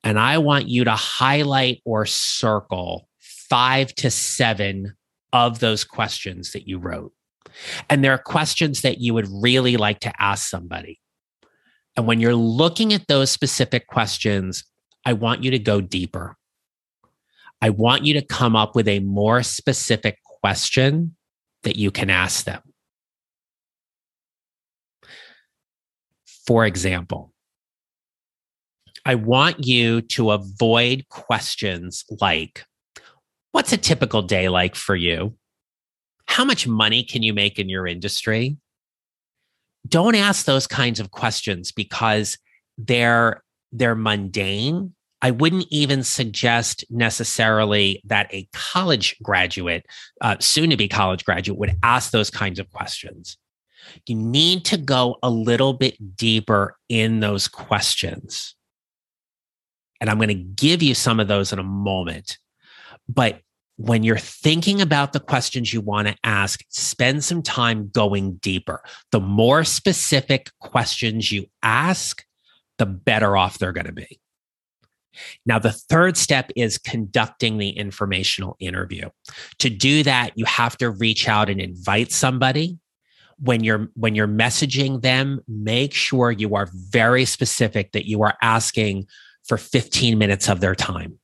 and 0.02 0.18
I 0.18 0.38
want 0.38 0.68
you 0.68 0.84
to 0.84 0.92
highlight 0.92 1.82
or 1.84 2.06
circle 2.06 3.06
five 3.18 3.94
to 3.96 4.10
seven 4.10 4.94
of 5.32 5.58
those 5.58 5.84
questions 5.84 6.52
that 6.52 6.66
you 6.66 6.78
wrote. 6.78 7.12
And 7.88 8.02
there 8.02 8.12
are 8.12 8.18
questions 8.18 8.80
that 8.82 8.98
you 8.98 9.12
would 9.14 9.28
really 9.30 9.76
like 9.76 10.00
to 10.00 10.22
ask 10.22 10.48
somebody. 10.48 11.00
And 11.96 12.06
when 12.06 12.20
you're 12.20 12.34
looking 12.34 12.92
at 12.92 13.08
those 13.08 13.30
specific 13.30 13.88
questions, 13.88 14.64
I 15.04 15.12
want 15.12 15.44
you 15.44 15.50
to 15.50 15.58
go 15.58 15.80
deeper. 15.80 16.36
I 17.60 17.70
want 17.70 18.06
you 18.06 18.14
to 18.14 18.22
come 18.22 18.56
up 18.56 18.74
with 18.74 18.88
a 18.88 19.00
more 19.00 19.42
specific 19.42 20.18
question 20.22 21.16
that 21.62 21.76
you 21.76 21.90
can 21.90 22.08
ask 22.08 22.44
them. 22.44 22.62
For 26.50 26.66
example, 26.66 27.32
I 29.06 29.14
want 29.14 29.64
you 29.64 30.00
to 30.00 30.32
avoid 30.32 31.06
questions 31.08 32.04
like, 32.20 32.64
What's 33.52 33.72
a 33.72 33.76
typical 33.76 34.20
day 34.22 34.48
like 34.48 34.74
for 34.74 34.96
you? 34.96 35.36
How 36.26 36.44
much 36.44 36.66
money 36.66 37.04
can 37.04 37.22
you 37.22 37.32
make 37.32 37.60
in 37.60 37.68
your 37.68 37.86
industry? 37.86 38.56
Don't 39.86 40.16
ask 40.16 40.44
those 40.44 40.66
kinds 40.66 40.98
of 40.98 41.12
questions 41.12 41.70
because 41.70 42.36
they're 42.76 43.44
they're 43.70 43.94
mundane. 43.94 44.92
I 45.22 45.30
wouldn't 45.30 45.66
even 45.70 46.02
suggest 46.02 46.84
necessarily 46.90 48.02
that 48.06 48.28
a 48.34 48.48
college 48.52 49.14
graduate, 49.22 49.86
uh, 50.20 50.34
soon 50.40 50.70
to 50.70 50.76
be 50.76 50.88
college 50.88 51.24
graduate, 51.24 51.60
would 51.60 51.76
ask 51.84 52.10
those 52.10 52.28
kinds 52.28 52.58
of 52.58 52.68
questions. 52.72 53.38
You 54.06 54.16
need 54.16 54.64
to 54.66 54.76
go 54.76 55.16
a 55.22 55.30
little 55.30 55.72
bit 55.72 56.16
deeper 56.16 56.76
in 56.88 57.20
those 57.20 57.48
questions. 57.48 58.54
And 60.00 60.08
I'm 60.08 60.16
going 60.16 60.28
to 60.28 60.34
give 60.34 60.82
you 60.82 60.94
some 60.94 61.20
of 61.20 61.28
those 61.28 61.52
in 61.52 61.58
a 61.58 61.64
moment. 61.64 62.38
But 63.08 63.40
when 63.76 64.02
you're 64.02 64.18
thinking 64.18 64.80
about 64.80 65.12
the 65.12 65.20
questions 65.20 65.72
you 65.72 65.80
want 65.80 66.08
to 66.08 66.16
ask, 66.22 66.62
spend 66.68 67.24
some 67.24 67.42
time 67.42 67.88
going 67.88 68.34
deeper. 68.36 68.82
The 69.10 69.20
more 69.20 69.64
specific 69.64 70.50
questions 70.60 71.32
you 71.32 71.46
ask, 71.62 72.24
the 72.78 72.86
better 72.86 73.36
off 73.36 73.58
they're 73.58 73.72
going 73.72 73.86
to 73.86 73.92
be. 73.92 74.20
Now, 75.46 75.58
the 75.58 75.72
third 75.72 76.16
step 76.16 76.50
is 76.56 76.78
conducting 76.78 77.58
the 77.58 77.70
informational 77.70 78.56
interview. 78.60 79.08
To 79.58 79.70
do 79.70 80.02
that, 80.02 80.32
you 80.36 80.44
have 80.44 80.76
to 80.78 80.90
reach 80.90 81.28
out 81.28 81.48
and 81.48 81.60
invite 81.60 82.12
somebody. 82.12 82.78
When 83.42 83.64
you're 83.64 83.88
when 83.94 84.14
you're 84.14 84.28
messaging 84.28 85.02
them, 85.02 85.40
make 85.48 85.94
sure 85.94 86.30
you 86.30 86.54
are 86.54 86.68
very 86.72 87.24
specific 87.24 87.92
that 87.92 88.06
you 88.06 88.22
are 88.22 88.36
asking 88.42 89.06
for 89.44 89.56
15 89.56 90.18
minutes 90.18 90.48
of 90.48 90.60
their 90.60 90.74
time 90.74 91.18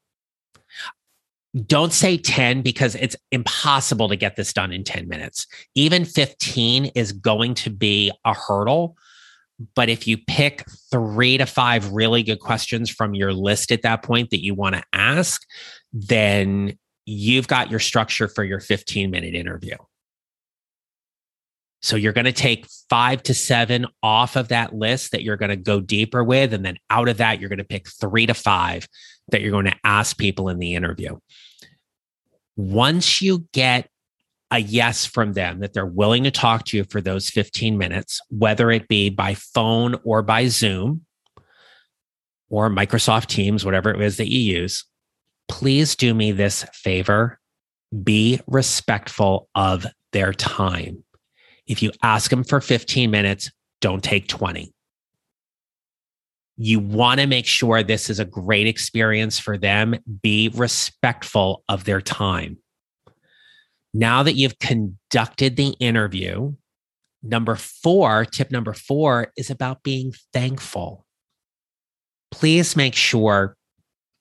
don't 1.64 1.92
say 1.92 2.18
10 2.18 2.62
because 2.62 2.94
it's 2.96 3.16
impossible 3.32 4.08
to 4.08 4.16
get 4.16 4.36
this 4.36 4.52
done 4.52 4.72
in 4.72 4.84
10 4.84 5.08
minutes. 5.08 5.46
Even 5.74 6.04
15 6.04 6.86
is 6.94 7.12
going 7.12 7.54
to 7.54 7.70
be 7.70 8.12
a 8.24 8.34
hurdle. 8.34 8.96
But 9.74 9.88
if 9.88 10.06
you 10.06 10.18
pick 10.18 10.64
three 10.90 11.38
to 11.38 11.46
five 11.46 11.90
really 11.92 12.22
good 12.22 12.40
questions 12.40 12.90
from 12.90 13.14
your 13.14 13.32
list 13.32 13.72
at 13.72 13.82
that 13.82 14.02
point 14.02 14.30
that 14.30 14.44
you 14.44 14.54
want 14.54 14.74
to 14.74 14.82
ask, 14.92 15.42
then 15.94 16.76
you've 17.06 17.48
got 17.48 17.70
your 17.70 17.80
structure 17.80 18.28
for 18.28 18.44
your 18.44 18.60
15 18.60 19.10
minute 19.10 19.34
interview. 19.34 19.76
So 21.86 21.94
you're 21.94 22.12
going 22.12 22.24
to 22.24 22.32
take 22.32 22.66
five 22.90 23.22
to 23.24 23.34
seven 23.34 23.86
off 24.02 24.34
of 24.34 24.48
that 24.48 24.74
list 24.74 25.12
that 25.12 25.22
you're 25.22 25.36
going 25.36 25.50
to 25.50 25.56
go 25.56 25.80
deeper 25.80 26.24
with. 26.24 26.52
And 26.52 26.64
then 26.64 26.78
out 26.90 27.08
of 27.08 27.18
that, 27.18 27.40
you're 27.40 27.48
going 27.48 27.58
to 27.58 27.64
pick 27.64 27.88
three 27.88 28.26
to 28.26 28.34
five 28.34 28.88
that 29.30 29.40
you're 29.40 29.52
going 29.52 29.66
to 29.66 29.76
ask 29.84 30.18
people 30.18 30.48
in 30.48 30.58
the 30.58 30.74
interview 30.74 31.16
once 32.56 33.22
you 33.22 33.46
get 33.52 33.88
a 34.50 34.58
yes 34.58 35.06
from 35.06 35.34
them 35.34 35.60
that 35.60 35.74
they're 35.74 35.86
willing 35.86 36.24
to 36.24 36.30
talk 36.30 36.64
to 36.64 36.76
you 36.76 36.84
for 36.84 37.00
those 37.00 37.30
15 37.30 37.78
minutes, 37.78 38.20
whether 38.30 38.70
it 38.72 38.88
be 38.88 39.08
by 39.08 39.34
phone 39.34 39.96
or 40.02 40.22
by 40.22 40.46
Zoom 40.48 41.04
or 42.48 42.68
Microsoft 42.68 43.26
Teams, 43.26 43.64
whatever 43.64 43.90
it 43.90 44.00
is 44.00 44.16
that 44.16 44.30
you 44.30 44.40
use, 44.40 44.84
please 45.48 45.94
do 45.94 46.14
me 46.14 46.32
this 46.32 46.64
favor 46.72 47.38
be 48.02 48.40
respectful 48.46 49.48
of 49.54 49.86
their 50.12 50.32
time. 50.32 51.04
If 51.66 51.82
you 51.82 51.92
ask 52.02 52.30
them 52.30 52.44
for 52.44 52.60
15 52.60 53.10
minutes, 53.10 53.50
don't 53.80 54.02
take 54.02 54.28
20 54.28 54.72
you 56.56 56.80
want 56.80 57.20
to 57.20 57.26
make 57.26 57.46
sure 57.46 57.82
this 57.82 58.08
is 58.08 58.18
a 58.18 58.24
great 58.24 58.66
experience 58.66 59.38
for 59.38 59.58
them. 59.58 59.94
Be 60.22 60.50
respectful 60.54 61.62
of 61.68 61.84
their 61.84 62.00
time. 62.00 62.58
Now 63.92 64.22
that 64.22 64.34
you've 64.34 64.58
conducted 64.58 65.56
the 65.56 65.74
interview, 65.80 66.54
number 67.22 67.56
four, 67.56 68.24
tip 68.24 68.50
number 68.50 68.72
four 68.72 69.32
is 69.36 69.50
about 69.50 69.82
being 69.82 70.12
thankful. 70.32 71.04
Please 72.30 72.74
make 72.74 72.94
sure 72.94 73.56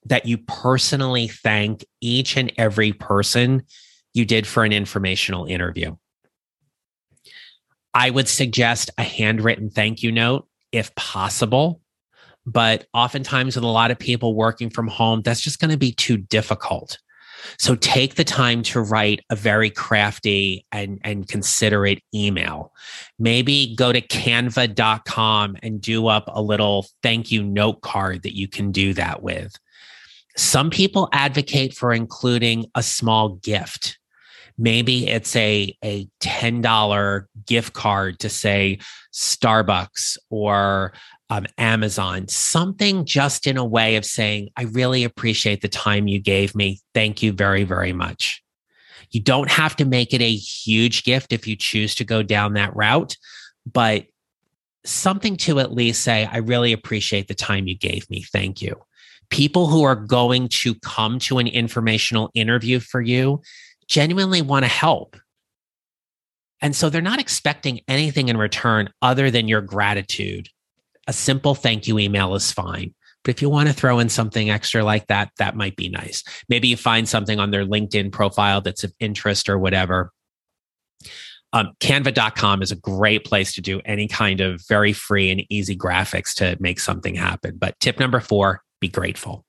that 0.05 0.25
you 0.25 0.37
personally 0.37 1.27
thank 1.27 1.85
each 2.01 2.37
and 2.37 2.51
every 2.57 2.93
person 2.93 3.63
you 4.13 4.25
did 4.25 4.45
for 4.45 4.63
an 4.63 4.71
informational 4.71 5.45
interview. 5.45 5.95
I 7.95 8.11
would 8.11 8.27
suggest 8.27 8.91
a 8.99 9.03
handwritten 9.03 9.71
thank 9.71 10.03
you 10.03 10.11
note 10.11 10.47
if 10.71 10.93
possible 10.93 11.81
but 12.45 12.85
oftentimes, 12.93 13.55
with 13.55 13.63
a 13.63 13.67
lot 13.67 13.91
of 13.91 13.97
people 13.97 14.35
working 14.35 14.69
from 14.69 14.87
home, 14.87 15.21
that's 15.21 15.41
just 15.41 15.59
going 15.59 15.71
to 15.71 15.77
be 15.77 15.91
too 15.91 16.17
difficult. 16.17 16.99
So 17.59 17.75
take 17.75 18.15
the 18.15 18.23
time 18.23 18.63
to 18.63 18.81
write 18.81 19.23
a 19.29 19.35
very 19.35 19.69
crafty 19.69 20.65
and, 20.71 20.99
and, 21.03 21.27
considerate 21.27 22.01
email. 22.13 22.71
Maybe 23.19 23.75
go 23.75 23.91
to 23.91 24.01
canva.com 24.01 25.57
and 25.61 25.81
do 25.81 26.07
up 26.07 26.25
a 26.27 26.41
little 26.41 26.87
thank 27.03 27.31
you 27.31 27.43
note 27.43 27.81
card 27.81 28.23
that 28.23 28.35
you 28.35 28.47
can 28.47 28.71
do 28.71 28.93
that 28.93 29.21
with. 29.21 29.53
Some 30.37 30.69
people 30.69 31.09
advocate 31.11 31.75
for 31.75 31.93
including 31.93 32.65
a 32.73 32.81
small 32.81 33.29
gift. 33.35 33.99
Maybe 34.57 35.07
it's 35.07 35.35
a, 35.35 35.75
a 35.83 36.07
$10 36.21 37.25
gift 37.45 37.73
card 37.73 38.19
to 38.19 38.29
say 38.29 38.79
Starbucks 39.13 40.17
or 40.29 40.93
um, 41.29 41.45
Amazon, 41.57 42.27
something 42.27 43.05
just 43.05 43.47
in 43.47 43.57
a 43.57 43.65
way 43.65 43.95
of 43.95 44.05
saying, 44.05 44.49
I 44.55 44.63
really 44.63 45.03
appreciate 45.03 45.61
the 45.61 45.67
time 45.67 46.07
you 46.07 46.19
gave 46.19 46.55
me. 46.55 46.79
Thank 46.93 47.23
you 47.23 47.33
very, 47.33 47.63
very 47.63 47.93
much. 47.93 48.43
You 49.11 49.21
don't 49.21 49.49
have 49.49 49.75
to 49.77 49.85
make 49.85 50.13
it 50.13 50.21
a 50.21 50.35
huge 50.35 51.03
gift 51.03 51.33
if 51.33 51.47
you 51.47 51.55
choose 51.55 51.95
to 51.95 52.03
go 52.03 52.23
down 52.23 52.53
that 52.53 52.75
route, 52.75 53.17
but 53.71 54.05
something 54.83 55.35
to 55.37 55.59
at 55.59 55.73
least 55.73 56.03
say, 56.03 56.25
I 56.31 56.37
really 56.37 56.73
appreciate 56.73 57.27
the 57.27 57.35
time 57.35 57.67
you 57.67 57.77
gave 57.77 58.09
me. 58.09 58.23
Thank 58.23 58.61
you. 58.61 58.79
People 59.29 59.67
who 59.67 59.83
are 59.83 59.95
going 59.95 60.47
to 60.49 60.75
come 60.75 61.17
to 61.19 61.39
an 61.39 61.47
informational 61.47 62.29
interview 62.35 62.79
for 62.79 63.01
you 63.01 63.41
genuinely 63.87 64.41
want 64.41 64.63
to 64.63 64.69
help. 64.69 65.15
And 66.61 66.75
so 66.75 66.89
they're 66.89 67.01
not 67.01 67.19
expecting 67.19 67.81
anything 67.87 68.29
in 68.29 68.37
return 68.37 68.89
other 69.01 69.29
than 69.29 69.47
your 69.47 69.61
gratitude 69.61 70.49
a 71.07 71.13
simple 71.13 71.55
thank 71.55 71.87
you 71.87 71.99
email 71.99 72.35
is 72.35 72.51
fine. 72.51 72.93
But 73.23 73.35
if 73.35 73.41
you 73.41 73.49
want 73.49 73.67
to 73.67 73.73
throw 73.73 73.99
in 73.99 74.09
something 74.09 74.49
extra 74.49 74.83
like 74.83 75.07
that, 75.07 75.31
that 75.37 75.55
might 75.55 75.75
be 75.75 75.89
nice. 75.89 76.23
Maybe 76.47 76.67
you 76.67 76.77
find 76.77 77.09
something 77.09 77.39
on 77.39 77.51
their 77.51 77.65
LinkedIn 77.65 78.11
profile 78.11 78.61
that's 78.61 78.83
of 78.83 78.93
interest 78.99 79.49
or 79.49 79.57
whatever. 79.57 80.11
Um, 81.53 81.71
canva.com 81.79 82.61
is 82.61 82.71
a 82.71 82.75
great 82.75 83.23
place 83.23 83.53
to 83.55 83.61
do 83.61 83.81
any 83.85 84.07
kind 84.07 84.41
of 84.41 84.61
very 84.67 84.93
free 84.93 85.31
and 85.31 85.43
easy 85.49 85.75
graphics 85.75 86.33
to 86.35 86.57
make 86.59 86.79
something 86.79 87.15
happen. 87.15 87.55
But 87.57 87.79
tip 87.79 87.99
number 87.99 88.19
four, 88.19 88.61
be 88.79 88.89
grateful. 88.89 89.45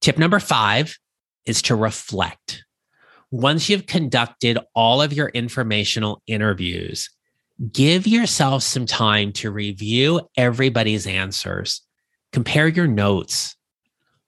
Tip 0.00 0.18
number 0.18 0.38
five 0.38 0.98
is 1.46 1.62
to 1.62 1.74
reflect. 1.74 2.64
Once 3.30 3.68
you've 3.68 3.86
conducted 3.86 4.58
all 4.74 5.02
of 5.02 5.12
your 5.12 5.28
informational 5.28 6.22
interviews, 6.26 7.10
give 7.72 8.06
yourself 8.06 8.62
some 8.62 8.86
time 8.86 9.32
to 9.32 9.50
review 9.50 10.20
everybody's 10.36 11.06
answers, 11.06 11.82
compare 12.32 12.68
your 12.68 12.86
notes, 12.86 13.56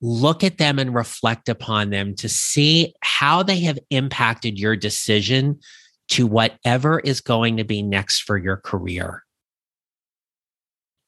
look 0.00 0.42
at 0.42 0.58
them 0.58 0.78
and 0.78 0.94
reflect 0.94 1.48
upon 1.48 1.90
them 1.90 2.14
to 2.14 2.28
see 2.28 2.94
how 3.02 3.42
they 3.42 3.60
have 3.60 3.78
impacted 3.90 4.58
your 4.58 4.76
decision 4.76 5.58
to 6.08 6.26
whatever 6.26 6.98
is 7.00 7.20
going 7.20 7.56
to 7.58 7.64
be 7.64 7.82
next 7.82 8.22
for 8.22 8.36
your 8.36 8.56
career. 8.56 9.22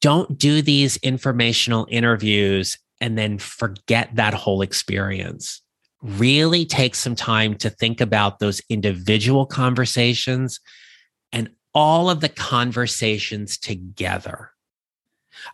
Don't 0.01 0.39
do 0.39 0.63
these 0.63 0.97
informational 0.99 1.87
interviews 1.91 2.79
and 3.01 3.17
then 3.17 3.39
forget 3.39 4.15
that 4.15 4.35
whole 4.35 4.63
experience. 4.63 5.62
Really 6.03 6.67
take 6.67 6.95
some 6.95 7.15
time 7.15 7.55
to 7.57 7.71
think 7.71 8.01
about 8.01 8.39
those 8.39 8.61
individual 8.69 9.47
conversations 9.47 10.61
and 11.33 11.51
all 11.75 12.11
of 12.11 12.21
the 12.21 12.29
conversations 12.29 13.57
together. 13.57 14.51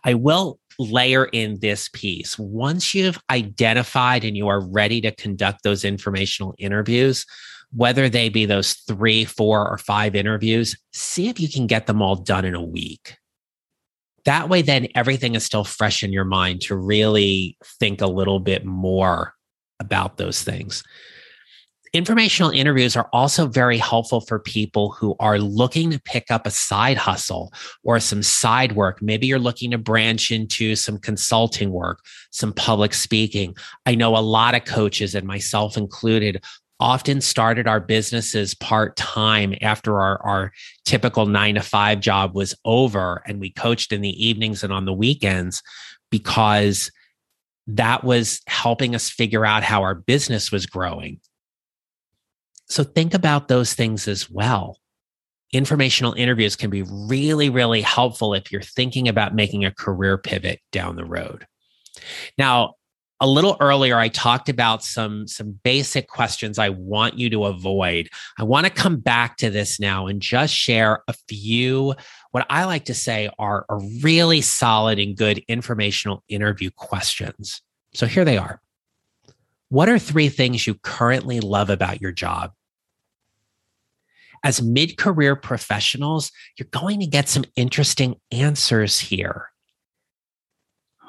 I 0.03 0.15
will 0.15 0.59
layer 0.77 1.25
in 1.25 1.59
this 1.59 1.89
piece. 1.89 2.37
Once 2.39 2.93
you've 2.95 3.19
identified 3.29 4.23
and 4.23 4.35
you 4.35 4.47
are 4.47 4.65
ready 4.65 5.01
to 5.01 5.11
conduct 5.11 5.63
those 5.63 5.85
informational 5.85 6.55
interviews, 6.57 7.25
whether 7.71 8.09
they 8.09 8.29
be 8.29 8.45
those 8.45 8.73
three, 8.73 9.25
four, 9.25 9.69
or 9.69 9.77
five 9.77 10.15
interviews, 10.15 10.75
see 10.91 11.29
if 11.29 11.39
you 11.39 11.49
can 11.49 11.67
get 11.67 11.85
them 11.85 12.01
all 12.01 12.15
done 12.15 12.45
in 12.45 12.55
a 12.55 12.63
week. 12.63 13.17
That 14.25 14.49
way, 14.49 14.61
then 14.61 14.87
everything 14.95 15.35
is 15.35 15.43
still 15.43 15.63
fresh 15.63 16.03
in 16.03 16.11
your 16.11 16.25
mind 16.25 16.61
to 16.61 16.75
really 16.75 17.57
think 17.79 18.01
a 18.01 18.07
little 18.07 18.39
bit 18.39 18.65
more 18.65 19.33
about 19.79 20.17
those 20.17 20.43
things 20.43 20.83
informational 21.93 22.51
interviews 22.51 22.95
are 22.95 23.09
also 23.13 23.47
very 23.47 23.77
helpful 23.77 24.21
for 24.21 24.39
people 24.39 24.91
who 24.91 25.15
are 25.19 25.39
looking 25.39 25.89
to 25.91 26.01
pick 26.01 26.29
up 26.29 26.45
a 26.45 26.51
side 26.51 26.97
hustle 26.97 27.51
or 27.83 27.99
some 27.99 28.21
side 28.21 28.73
work. 28.73 29.01
Maybe 29.01 29.27
you're 29.27 29.39
looking 29.39 29.71
to 29.71 29.77
branch 29.77 30.31
into 30.31 30.75
some 30.75 30.97
consulting 30.97 31.71
work, 31.71 31.99
some 32.31 32.53
public 32.53 32.93
speaking. 32.93 33.55
I 33.85 33.95
know 33.95 34.15
a 34.15 34.19
lot 34.19 34.55
of 34.55 34.65
coaches, 34.65 35.15
and 35.15 35.25
myself 35.25 35.77
included, 35.77 36.43
often 36.79 37.19
started 37.19 37.67
our 37.67 37.79
businesses 37.79 38.53
part 38.53 38.95
time 38.95 39.53
after 39.61 39.99
our, 39.99 40.21
our 40.23 40.51
typical 40.85 41.25
nine 41.25 41.55
to 41.55 41.61
five 41.61 41.99
job 41.99 42.35
was 42.35 42.55
over. 42.63 43.21
And 43.25 43.39
we 43.39 43.51
coached 43.51 43.91
in 43.91 44.01
the 44.01 44.25
evenings 44.25 44.63
and 44.63 44.71
on 44.71 44.85
the 44.85 44.93
weekends 44.93 45.61
because 46.09 46.89
that 47.75 48.03
was 48.03 48.41
helping 48.47 48.95
us 48.95 49.09
figure 49.09 49.45
out 49.45 49.63
how 49.63 49.81
our 49.81 49.95
business 49.95 50.51
was 50.51 50.65
growing 50.65 51.19
so 52.69 52.83
think 52.83 53.13
about 53.13 53.47
those 53.47 53.73
things 53.73 54.07
as 54.07 54.29
well. 54.29 54.77
Informational 55.51 56.13
interviews 56.13 56.55
can 56.55 56.69
be 56.69 56.83
really, 56.83 57.49
really 57.49 57.81
helpful 57.81 58.35
if 58.35 58.51
you're 58.51 58.61
thinking 58.61 59.07
about 59.07 59.33
making 59.33 59.65
a 59.65 59.73
career 59.73 60.17
pivot 60.19 60.59
down 60.71 60.95
the 60.95 61.05
road. 61.05 61.47
Now, 62.37 62.75
a 63.21 63.27
little 63.27 63.57
earlier 63.59 63.97
i 63.97 64.07
talked 64.07 64.49
about 64.49 64.83
some 64.83 65.27
some 65.27 65.59
basic 65.63 66.07
questions 66.07 66.57
i 66.57 66.69
want 66.69 67.17
you 67.17 67.29
to 67.29 67.45
avoid. 67.45 68.09
I 68.37 68.43
want 68.43 68.65
to 68.65 68.71
come 68.71 68.97
back 68.97 69.37
to 69.37 69.49
this 69.49 69.79
now 69.79 70.07
and 70.07 70.21
just 70.21 70.53
share 70.53 71.03
a 71.07 71.13
few 71.27 71.95
what 72.31 72.45
i 72.49 72.65
like 72.65 72.85
to 72.85 72.93
say 72.93 73.29
are, 73.39 73.65
are 73.69 73.81
really 74.01 74.41
solid 74.41 74.99
and 74.99 75.15
good 75.15 75.43
informational 75.47 76.23
interview 76.27 76.69
questions. 76.71 77.61
So 77.93 78.05
here 78.05 78.25
they 78.25 78.37
are. 78.37 78.61
What 79.69 79.87
are 79.87 79.99
three 79.99 80.29
things 80.29 80.65
you 80.65 80.73
currently 80.75 81.39
love 81.39 81.69
about 81.69 82.01
your 82.01 82.11
job? 82.11 82.53
As 84.43 84.61
mid 84.61 84.97
career 84.97 85.35
professionals, 85.35 86.31
you're 86.57 86.67
going 86.71 86.99
to 87.01 87.05
get 87.05 87.29
some 87.29 87.43
interesting 87.55 88.15
answers 88.31 88.99
here. 88.99 89.51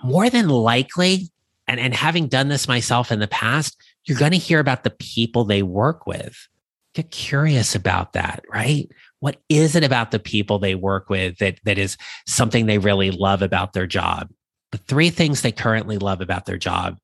More 0.02 0.28
than 0.28 0.48
likely, 0.48 1.30
and, 1.70 1.78
and 1.78 1.94
having 1.94 2.26
done 2.26 2.48
this 2.48 2.66
myself 2.66 3.12
in 3.12 3.20
the 3.20 3.28
past, 3.28 3.80
you're 4.04 4.18
going 4.18 4.32
to 4.32 4.38
hear 4.38 4.58
about 4.58 4.82
the 4.82 4.90
people 4.90 5.44
they 5.44 5.62
work 5.62 6.04
with. 6.04 6.48
Get 6.94 7.12
curious 7.12 7.76
about 7.76 8.14
that, 8.14 8.42
right? 8.52 8.90
What 9.20 9.36
is 9.48 9.76
it 9.76 9.84
about 9.84 10.10
the 10.10 10.18
people 10.18 10.58
they 10.58 10.74
work 10.74 11.08
with 11.08 11.38
that, 11.38 11.60
that 11.62 11.78
is 11.78 11.96
something 12.26 12.66
they 12.66 12.78
really 12.78 13.12
love 13.12 13.40
about 13.40 13.72
their 13.72 13.86
job? 13.86 14.30
The 14.72 14.78
three 14.78 15.10
things 15.10 15.42
they 15.42 15.52
currently 15.52 15.96
love 15.96 16.20
about 16.20 16.44
their 16.44 16.58
job. 16.58 16.98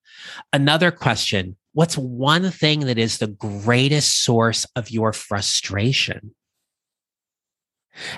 Another 0.52 0.90
question 0.90 1.56
What's 1.72 1.96
one 1.96 2.50
thing 2.50 2.80
that 2.86 2.98
is 2.98 3.18
the 3.18 3.28
greatest 3.28 4.24
source 4.24 4.66
of 4.74 4.90
your 4.90 5.12
frustration? 5.12 6.34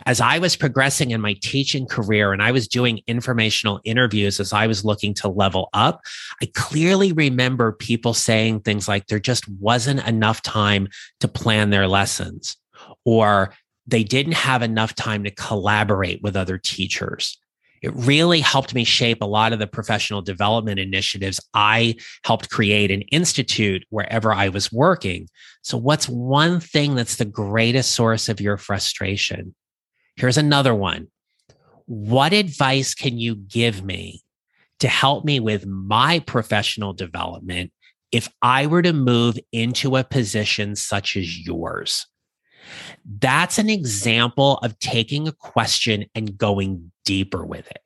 As 0.06 0.20
I 0.20 0.38
was 0.38 0.56
progressing 0.56 1.10
in 1.10 1.20
my 1.20 1.34
teaching 1.40 1.86
career 1.86 2.32
and 2.32 2.42
I 2.42 2.52
was 2.52 2.68
doing 2.68 3.00
informational 3.06 3.80
interviews 3.84 4.40
as 4.40 4.52
I 4.52 4.66
was 4.66 4.84
looking 4.84 5.14
to 5.14 5.28
level 5.28 5.68
up, 5.72 6.00
I 6.42 6.50
clearly 6.54 7.12
remember 7.12 7.72
people 7.72 8.14
saying 8.14 8.60
things 8.60 8.88
like 8.88 9.06
there 9.06 9.18
just 9.18 9.48
wasn't 9.48 10.06
enough 10.06 10.42
time 10.42 10.88
to 11.20 11.28
plan 11.28 11.70
their 11.70 11.88
lessons 11.88 12.56
or 13.04 13.54
they 13.86 14.04
didn't 14.04 14.32
have 14.32 14.62
enough 14.62 14.94
time 14.94 15.24
to 15.24 15.30
collaborate 15.30 16.22
with 16.22 16.36
other 16.36 16.58
teachers 16.58 17.38
it 17.82 17.94
really 17.94 18.40
helped 18.40 18.74
me 18.74 18.84
shape 18.84 19.22
a 19.22 19.26
lot 19.26 19.52
of 19.52 19.58
the 19.58 19.66
professional 19.66 20.22
development 20.22 20.80
initiatives 20.80 21.40
I 21.54 21.96
helped 22.24 22.50
create 22.50 22.90
and 22.90 23.04
institute 23.12 23.84
wherever 23.90 24.32
I 24.32 24.48
was 24.48 24.72
working. 24.72 25.28
So, 25.62 25.78
what's 25.78 26.08
one 26.08 26.60
thing 26.60 26.94
that's 26.94 27.16
the 27.16 27.24
greatest 27.24 27.92
source 27.92 28.28
of 28.28 28.40
your 28.40 28.56
frustration? 28.56 29.54
Here's 30.18 30.36
another 30.36 30.74
one. 30.74 31.06
What 31.86 32.32
advice 32.32 32.92
can 32.92 33.18
you 33.18 33.36
give 33.36 33.84
me 33.84 34.24
to 34.80 34.88
help 34.88 35.24
me 35.24 35.38
with 35.38 35.64
my 35.64 36.18
professional 36.18 36.92
development 36.92 37.72
if 38.10 38.28
I 38.42 38.66
were 38.66 38.82
to 38.82 38.92
move 38.92 39.38
into 39.52 39.94
a 39.94 40.02
position 40.02 40.74
such 40.74 41.16
as 41.16 41.38
yours? 41.46 42.06
That's 43.04 43.58
an 43.58 43.70
example 43.70 44.58
of 44.58 44.76
taking 44.80 45.28
a 45.28 45.32
question 45.32 46.06
and 46.16 46.36
going 46.36 46.90
deeper 47.04 47.44
with 47.46 47.70
it. 47.70 47.80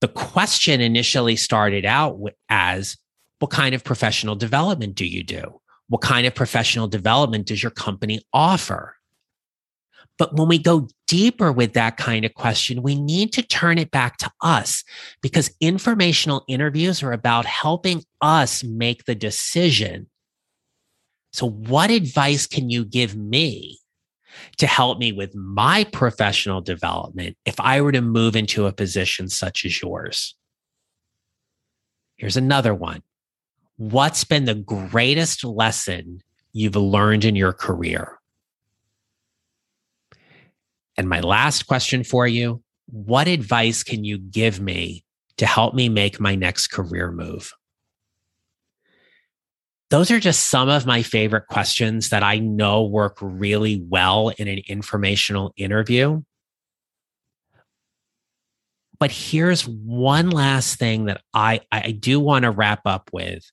The 0.00 0.08
question 0.08 0.80
initially 0.80 1.36
started 1.36 1.84
out 1.84 2.18
as 2.48 2.96
what 3.38 3.50
kind 3.50 3.74
of 3.74 3.84
professional 3.84 4.34
development 4.34 4.94
do 4.94 5.06
you 5.06 5.22
do? 5.22 5.60
What 5.88 6.00
kind 6.00 6.26
of 6.26 6.34
professional 6.34 6.88
development 6.88 7.48
does 7.48 7.62
your 7.62 7.70
company 7.70 8.22
offer? 8.32 8.97
But 10.18 10.34
when 10.36 10.48
we 10.48 10.58
go 10.58 10.88
deeper 11.06 11.52
with 11.52 11.74
that 11.74 11.96
kind 11.96 12.24
of 12.24 12.34
question, 12.34 12.82
we 12.82 13.00
need 13.00 13.32
to 13.34 13.42
turn 13.42 13.78
it 13.78 13.90
back 13.90 14.18
to 14.18 14.30
us 14.42 14.84
because 15.22 15.50
informational 15.60 16.44
interviews 16.48 17.02
are 17.02 17.12
about 17.12 17.46
helping 17.46 18.04
us 18.20 18.64
make 18.64 19.04
the 19.04 19.14
decision 19.14 20.08
So, 21.32 21.48
what 21.48 21.90
advice 21.90 22.46
can 22.46 22.70
you 22.70 22.84
give 22.84 23.16
me 23.16 23.78
to 24.58 24.66
help 24.66 24.98
me 24.98 25.12
with 25.12 25.34
my 25.34 25.84
professional 25.84 26.60
development 26.60 27.36
if 27.44 27.58
I 27.60 27.80
were 27.80 27.92
to 27.92 28.00
move 28.00 28.36
into 28.36 28.66
a 28.66 28.72
position 28.72 29.28
such 29.28 29.64
as 29.64 29.80
yours? 29.82 30.34
Here's 32.16 32.36
another 32.36 32.74
one. 32.74 33.02
What's 33.76 34.24
been 34.24 34.44
the 34.44 34.54
greatest 34.54 35.44
lesson 35.44 36.22
you've 36.52 36.76
learned 36.76 37.24
in 37.24 37.36
your 37.36 37.52
career? 37.52 38.17
And 40.98 41.08
my 41.08 41.20
last 41.20 41.66
question 41.68 42.04
for 42.04 42.26
you 42.26 42.62
What 42.86 43.28
advice 43.28 43.82
can 43.82 44.04
you 44.04 44.18
give 44.18 44.60
me 44.60 45.04
to 45.38 45.46
help 45.46 45.72
me 45.72 45.88
make 45.88 46.20
my 46.20 46.34
next 46.34 46.66
career 46.66 47.12
move? 47.12 47.52
Those 49.90 50.10
are 50.10 50.20
just 50.20 50.50
some 50.50 50.68
of 50.68 50.84
my 50.84 51.02
favorite 51.02 51.46
questions 51.46 52.10
that 52.10 52.22
I 52.22 52.40
know 52.40 52.84
work 52.84 53.16
really 53.22 53.82
well 53.88 54.30
in 54.30 54.48
an 54.48 54.60
informational 54.68 55.54
interview. 55.56 56.22
But 58.98 59.12
here's 59.12 59.66
one 59.66 60.28
last 60.28 60.78
thing 60.78 61.04
that 61.04 61.22
I, 61.32 61.60
I 61.70 61.92
do 61.92 62.20
want 62.20 62.42
to 62.42 62.50
wrap 62.50 62.80
up 62.84 63.08
with. 63.12 63.48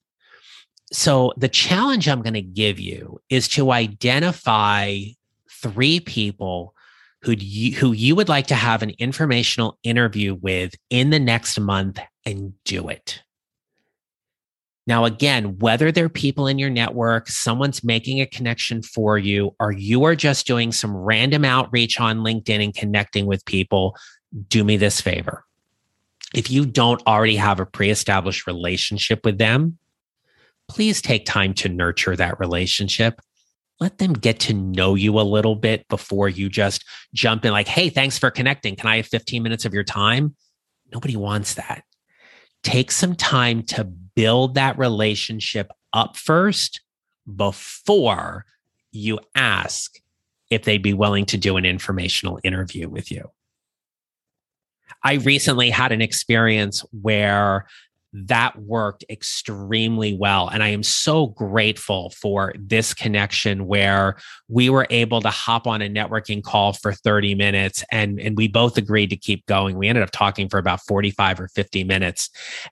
So, 0.91 1.33
the 1.37 1.49
challenge 1.49 2.07
I'm 2.07 2.21
going 2.21 2.33
to 2.33 2.41
give 2.41 2.79
you 2.79 3.19
is 3.29 3.47
to 3.49 3.71
identify 3.71 4.99
three 5.49 5.99
people 5.99 6.74
who 7.25 7.33
you, 7.33 7.75
who 7.75 7.91
you 7.91 8.15
would 8.15 8.29
like 8.29 8.47
to 8.47 8.55
have 8.55 8.83
an 8.83 8.91
informational 8.99 9.79
interview 9.83 10.35
with 10.35 10.75
in 10.91 11.09
the 11.09 11.19
next 11.19 11.59
month 11.59 11.99
and 12.23 12.53
do 12.65 12.87
it. 12.87 13.23
Now, 14.87 15.05
again, 15.05 15.57
whether 15.57 15.91
they're 15.91 16.09
people 16.09 16.45
in 16.45 16.59
your 16.59 16.69
network, 16.69 17.27
someone's 17.27 17.83
making 17.83 18.21
a 18.21 18.27
connection 18.27 18.83
for 18.83 19.17
you, 19.17 19.55
or 19.59 19.71
you 19.71 20.03
are 20.03 20.15
just 20.15 20.45
doing 20.45 20.71
some 20.71 20.95
random 20.95 21.43
outreach 21.43 21.99
on 21.99 22.19
LinkedIn 22.19 22.63
and 22.63 22.75
connecting 22.75 23.25
with 23.25 23.43
people, 23.45 23.97
do 24.47 24.63
me 24.63 24.77
this 24.77 25.01
favor. 25.01 25.43
If 26.35 26.51
you 26.51 26.67
don't 26.67 27.01
already 27.07 27.37
have 27.37 27.59
a 27.59 27.65
pre 27.65 27.89
established 27.89 28.45
relationship 28.45 29.25
with 29.25 29.39
them, 29.39 29.79
please 30.67 31.01
take 31.01 31.25
time 31.25 31.55
to 31.55 31.69
nurture 31.69 32.15
that 32.15 32.39
relationship. 32.39 33.19
Let 33.79 33.97
them 33.97 34.13
get 34.13 34.39
to 34.41 34.53
know 34.53 34.95
you 34.95 35.19
a 35.19 35.21
little 35.21 35.55
bit 35.55 35.87
before 35.89 36.29
you 36.29 36.49
just 36.49 36.85
jump 37.13 37.43
in, 37.43 37.51
like, 37.51 37.67
hey, 37.67 37.89
thanks 37.89 38.17
for 38.17 38.31
connecting. 38.31 38.75
Can 38.75 38.87
I 38.87 38.97
have 38.97 39.07
15 39.07 39.43
minutes 39.43 39.65
of 39.65 39.73
your 39.73 39.83
time? 39.83 40.35
Nobody 40.93 41.17
wants 41.17 41.55
that. 41.55 41.83
Take 42.63 42.91
some 42.91 43.15
time 43.15 43.63
to 43.63 43.83
build 43.83 44.55
that 44.55 44.77
relationship 44.77 45.71
up 45.91 46.15
first 46.15 46.81
before 47.35 48.45
you 48.91 49.19
ask 49.35 49.99
if 50.49 50.63
they'd 50.63 50.81
be 50.81 50.93
willing 50.93 51.25
to 51.25 51.37
do 51.37 51.57
an 51.57 51.65
informational 51.65 52.39
interview 52.43 52.87
with 52.87 53.11
you. 53.11 53.29
I 55.03 55.15
recently 55.15 55.69
had 55.69 55.91
an 55.91 56.01
experience 56.01 56.83
where 56.91 57.67
that 58.17 58.57
worked 58.57 59.03
extremely 59.09 60.13
well. 60.13 60.47
And 60.47 60.63
I 60.63 60.69
am 60.69 60.83
so 60.83 61.27
grateful 61.27 62.11
for 62.11 62.53
this 62.57 62.93
connection 62.93 63.67
where 63.67 64.15
we 64.47 64.69
were 64.69 64.87
able 64.89 65.21
to 65.21 65.29
hop 65.29 65.67
on 65.67 65.81
a 65.81 65.89
networking 65.89 66.41
call 66.41 66.71
for 66.71 66.93
30 66.93 67.35
minutes 67.35 67.83
and, 67.91 68.17
and 68.19 68.37
we 68.37 68.47
both 68.47 68.77
agreed 68.77 69.09
to 69.09 69.17
keep 69.17 69.45
going. 69.47 69.77
We 69.77 69.89
ended 69.89 70.03
up 70.03 70.11
talking 70.11 70.47
for 70.47 70.59
about 70.59 70.79
45 70.87 71.41
or 71.41 71.47
50 71.49 71.83
minutes. 71.83 72.29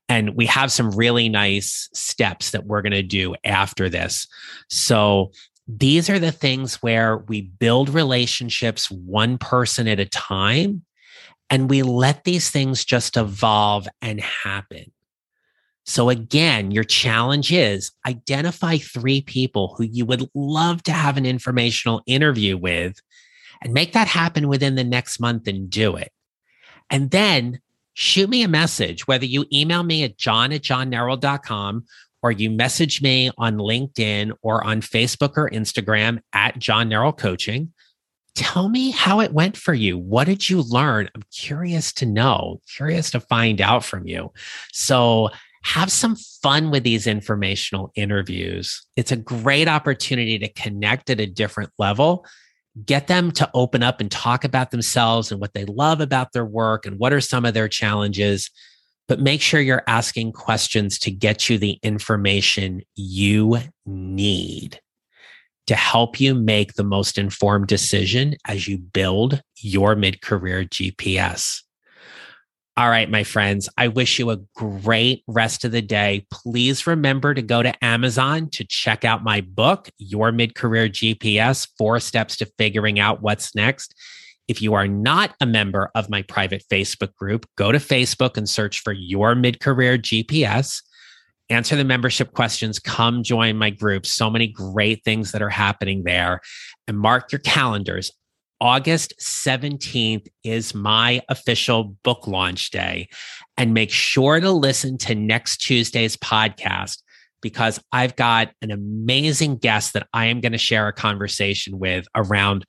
And 0.08 0.36
we 0.36 0.46
have 0.46 0.72
some 0.72 0.92
really 0.92 1.28
nice 1.28 1.90
steps 1.94 2.52
that 2.52 2.66
we're 2.66 2.82
going 2.82 2.94
to 2.94 3.04
do 3.04 3.36
after 3.44 3.90
this. 3.90 4.28
So 4.70 5.32
these 5.68 6.10
are 6.10 6.20
the 6.20 6.32
things 6.32 6.76
where 6.76 7.18
we 7.18 7.42
build 7.42 7.90
relationships 7.90 8.90
one 8.90 9.38
person 9.38 9.90
at 9.90 10.00
a 10.00 10.06
time 10.06 10.84
and 11.50 11.70
we 11.70 11.84
let 11.84 12.24
these 12.24 12.50
things 12.50 12.86
just 12.86 13.18
evolve 13.18 13.88
and 14.02 14.22
happen. 14.22 14.93
So 15.86 16.10
again, 16.10 16.72
your 16.72 16.84
challenge 16.84 17.52
is 17.52 17.92
identify 18.06 18.78
three 18.78 19.22
people 19.22 19.76
who 19.78 19.84
you 19.84 20.06
would 20.06 20.30
love 20.34 20.84
to 20.84 20.94
have 20.94 21.18
an 21.18 21.26
informational 21.26 22.02
interview 22.06 22.58
with 22.58 23.02
and 23.62 23.74
make 23.74 23.94
that 23.94 24.08
happen 24.08 24.48
within 24.48 24.76
the 24.76 24.84
next 24.84 25.20
month 25.20 25.48
and 25.48 25.70
do 25.70 25.96
it. 25.96 26.12
And 26.90 27.12
then 27.12 27.60
shoot 27.94 28.30
me 28.30 28.44
a 28.44 28.48
message, 28.48 29.08
whether 29.08 29.26
you 29.26 29.46
email 29.52 29.84
me 29.84 30.04
at 30.04 30.18
john 30.18 30.52
at 30.52 30.62
johnneral.com 30.62 31.86
or 32.24 32.32
you 32.32 32.50
message 32.50 33.02
me 33.02 33.30
on 33.38 33.58
LinkedIn 33.58 34.32
or 34.42 34.66
on 34.66 34.82
Facebook 34.82 35.34
or 35.36 35.50
Instagram 35.50 36.22
at 36.32 36.58
John 36.58 36.90
Neral 36.90 37.16
Coaching. 37.16 37.74
Tell 38.34 38.70
me 38.70 38.92
how 38.92 39.20
it 39.20 39.34
went 39.34 39.58
for 39.58 39.74
you. 39.74 39.98
What 39.98 40.26
did 40.26 40.50
you 40.50 40.62
learn? 40.62 41.10
I'm 41.14 41.24
curious 41.36 41.92
to 41.94 42.06
know, 42.06 42.62
curious 42.74 43.12
to 43.12 43.20
find 43.20 43.62
out 43.62 43.84
from 43.84 44.08
you. 44.08 44.32
So 44.72 45.30
have 45.64 45.92
some 45.92 46.16
fun 46.42 46.72
with 46.72 46.84
these 46.84 47.08
informational 47.08 47.92
interviews. 47.96 48.86
It's 48.96 49.12
a 49.12 49.18
great 49.18 49.68
opportunity 49.68 50.38
to 50.40 50.52
connect 50.54 51.10
at 51.10 51.20
a 51.20 51.26
different 51.26 51.72
level, 51.80 52.26
get 52.86 53.08
them 53.08 53.32
to 53.32 53.50
open 53.54 53.82
up 53.82 54.02
and 54.02 54.12
talk 54.12 54.44
about 54.44 54.72
themselves 54.72 55.32
and 55.32 55.40
what 55.40 55.54
they 55.54 55.66
love 55.66 56.02
about 56.02 56.34
their 56.34 56.46
work 56.46 56.86
and 56.86 57.00
what 57.00 57.14
are 57.14 57.22
some 57.22 57.46
of 57.46 57.54
their 57.54 57.68
challenges. 57.68 58.50
But 59.08 59.20
make 59.20 59.42
sure 59.42 59.62
you're 59.62 59.84
asking 59.88 60.34
questions 60.34 61.00
to 61.00 61.12
get 61.12 61.50
you 61.50 61.58
the 61.58 61.80
information 61.84 62.82
you 62.96 63.60
need 63.86 64.80
to 65.68 65.76
help 65.76 66.20
you 66.20 66.36
make 66.36 66.74
the 66.74 66.84
most 66.84 67.18
informed 67.18 67.68
decision 67.68 68.36
as 68.46 68.68
you 68.68 68.78
build 68.78 69.42
your 69.60 69.96
mid 69.96 70.22
career 70.22 70.66
GPS. 70.66 71.62
All 72.76 72.90
right, 72.90 73.08
my 73.08 73.24
friends, 73.24 73.70
I 73.78 73.88
wish 73.88 74.18
you 74.18 74.32
a 74.32 74.40
great 74.56 75.24
rest 75.28 75.64
of 75.64 75.72
the 75.72 75.82
day. 75.84 76.26
Please 76.32 76.88
remember 76.88 77.36
to 77.36 77.44
go 77.44 77.62
to 77.62 77.86
Amazon 77.86 78.50
to 78.50 78.66
check 78.66 79.06
out 79.06 79.24
my 79.24 79.42
book, 79.42 79.92
Your 80.00 80.32
Mid 80.32 80.56
Career 80.56 80.90
GPS 80.90 81.68
Four 81.78 82.00
Steps 82.00 82.36
to 82.38 82.52
Figuring 82.58 83.00
Out 83.00 83.22
What's 83.22 83.54
Next. 83.54 83.94
If 84.48 84.60
you 84.60 84.74
are 84.74 84.88
not 84.88 85.36
a 85.40 85.46
member 85.46 85.92
of 85.94 86.10
my 86.10 86.24
private 86.24 86.64
Facebook 86.68 87.14
group, 87.14 87.46
go 87.58 87.72
to 87.72 87.78
Facebook 87.78 88.38
and 88.38 88.50
search 88.50 88.80
for 88.80 88.92
Your 88.92 89.36
Mid 89.36 89.60
Career 89.60 90.00
GPS. 90.00 90.82
Answer 91.50 91.76
the 91.76 91.84
membership 91.84 92.34
questions. 92.34 92.80
Come 92.80 93.22
join 93.22 93.56
my 93.56 93.70
group. 93.70 94.08
So 94.08 94.32
many 94.32 94.48
great 94.48 95.04
things 95.04 95.32
that 95.34 95.44
are 95.44 95.50
happening 95.50 96.06
there. 96.06 96.42
And 96.88 96.98
mark 96.98 97.32
your 97.32 97.40
calendars. 97.40 98.12
August 98.64 99.14
17th 99.20 100.26
is 100.46 100.74
my 100.74 101.22
official 101.28 101.98
book 102.02 102.26
launch 102.28 102.72
day. 102.72 103.10
And 103.58 103.74
make 103.74 103.92
sure 103.92 104.40
to 104.40 104.52
listen 104.52 104.98
to 105.00 105.16
next 105.16 105.58
Tuesday's 105.58 106.16
podcast 106.16 107.04
because 107.42 107.78
I've 107.92 108.16
got 108.16 108.54
an 108.62 108.72
amazing 108.72 109.58
guest 109.58 109.92
that 109.92 110.08
I 110.14 110.28
am 110.28 110.40
going 110.40 110.54
to 110.54 110.58
share 110.58 110.88
a 110.88 110.94
conversation 110.94 111.78
with 111.78 112.06
around 112.16 112.66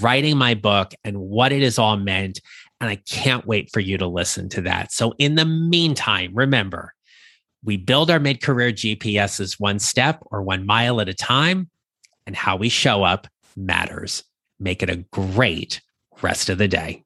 writing 0.00 0.36
my 0.36 0.54
book 0.54 0.92
and 1.04 1.16
what 1.16 1.52
it 1.52 1.62
is 1.62 1.78
all 1.78 1.96
meant. 1.96 2.40
And 2.80 2.90
I 2.90 2.96
can't 2.96 3.46
wait 3.46 3.70
for 3.72 3.78
you 3.78 3.98
to 3.98 4.06
listen 4.08 4.48
to 4.48 4.62
that. 4.62 4.90
So, 4.90 5.14
in 5.16 5.36
the 5.36 5.44
meantime, 5.44 6.32
remember, 6.34 6.92
we 7.62 7.76
build 7.76 8.10
our 8.10 8.18
mid 8.18 8.42
career 8.42 8.72
GPSs 8.72 9.60
one 9.60 9.78
step 9.78 10.24
or 10.32 10.42
one 10.42 10.66
mile 10.66 11.00
at 11.00 11.08
a 11.08 11.14
time, 11.14 11.70
and 12.26 12.34
how 12.34 12.56
we 12.56 12.68
show 12.68 13.04
up 13.04 13.28
matters. 13.56 14.24
Make 14.58 14.82
it 14.82 14.90
a 14.90 15.04
great 15.12 15.80
rest 16.22 16.48
of 16.48 16.58
the 16.58 16.68
day. 16.68 17.02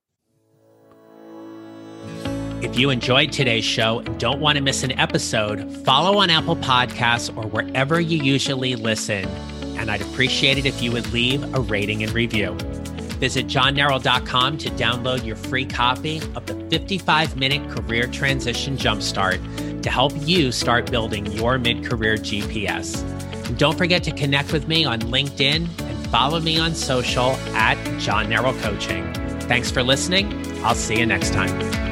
If 2.63 2.79
you 2.79 2.91
enjoyed 2.91 3.33
today's 3.33 3.65
show 3.65 4.01
and 4.01 4.21
don't 4.21 4.39
want 4.39 4.59
to 4.59 4.63
miss 4.63 4.83
an 4.83 4.93
episode, 4.93 5.75
follow 5.85 6.19
on 6.19 6.29
Apple 6.29 6.57
Podcasts 6.57 7.35
or 7.35 7.47
wherever 7.49 7.99
you 7.99 8.23
usually 8.23 8.77
listen. 8.77 9.25
And 9.79 9.91
I'd 9.91 10.03
appreciate 10.03 10.59
it 10.59 10.67
if 10.67 10.83
you 10.83 10.93
would 10.93 11.11
leave 11.11 11.43
a 11.55 11.61
rating 11.61 12.03
and 12.03 12.13
review. 12.13 12.53
Visit 13.19 13.47
johnneral.com 13.47 14.59
to 14.59 14.71
download 14.71 15.25
your 15.25 15.37
free 15.37 15.65
copy 15.65 16.19
of 16.37 16.45
the 16.47 16.55
55 16.69 17.37
minute 17.37 17.69
career 17.71 18.07
transition 18.07 18.77
jumpstart 18.77 19.83
to 19.83 19.91
help 19.91 20.13
you 20.17 20.53
start 20.53 20.91
building 20.91 21.27
your 21.33 21.59
mid 21.59 21.85
career 21.85 22.17
GPS. 22.17 23.03
And 23.47 23.59
don't 23.59 23.77
forget 23.77 24.03
to 24.05 24.13
connect 24.13 24.53
with 24.53 24.69
me 24.69 24.85
on 24.85 25.01
LinkedIn 25.01 25.90
follow 26.11 26.41
me 26.41 26.59
on 26.59 26.75
social 26.75 27.31
at 27.55 27.77
John 27.99 28.27
Neral 28.27 28.59
Coaching. 28.61 29.13
Thanks 29.43 29.71
for 29.71 29.83
listening. 29.83 30.33
I'll 30.65 30.75
see 30.75 30.99
you 30.99 31.07
next 31.07 31.33
time. 31.33 31.90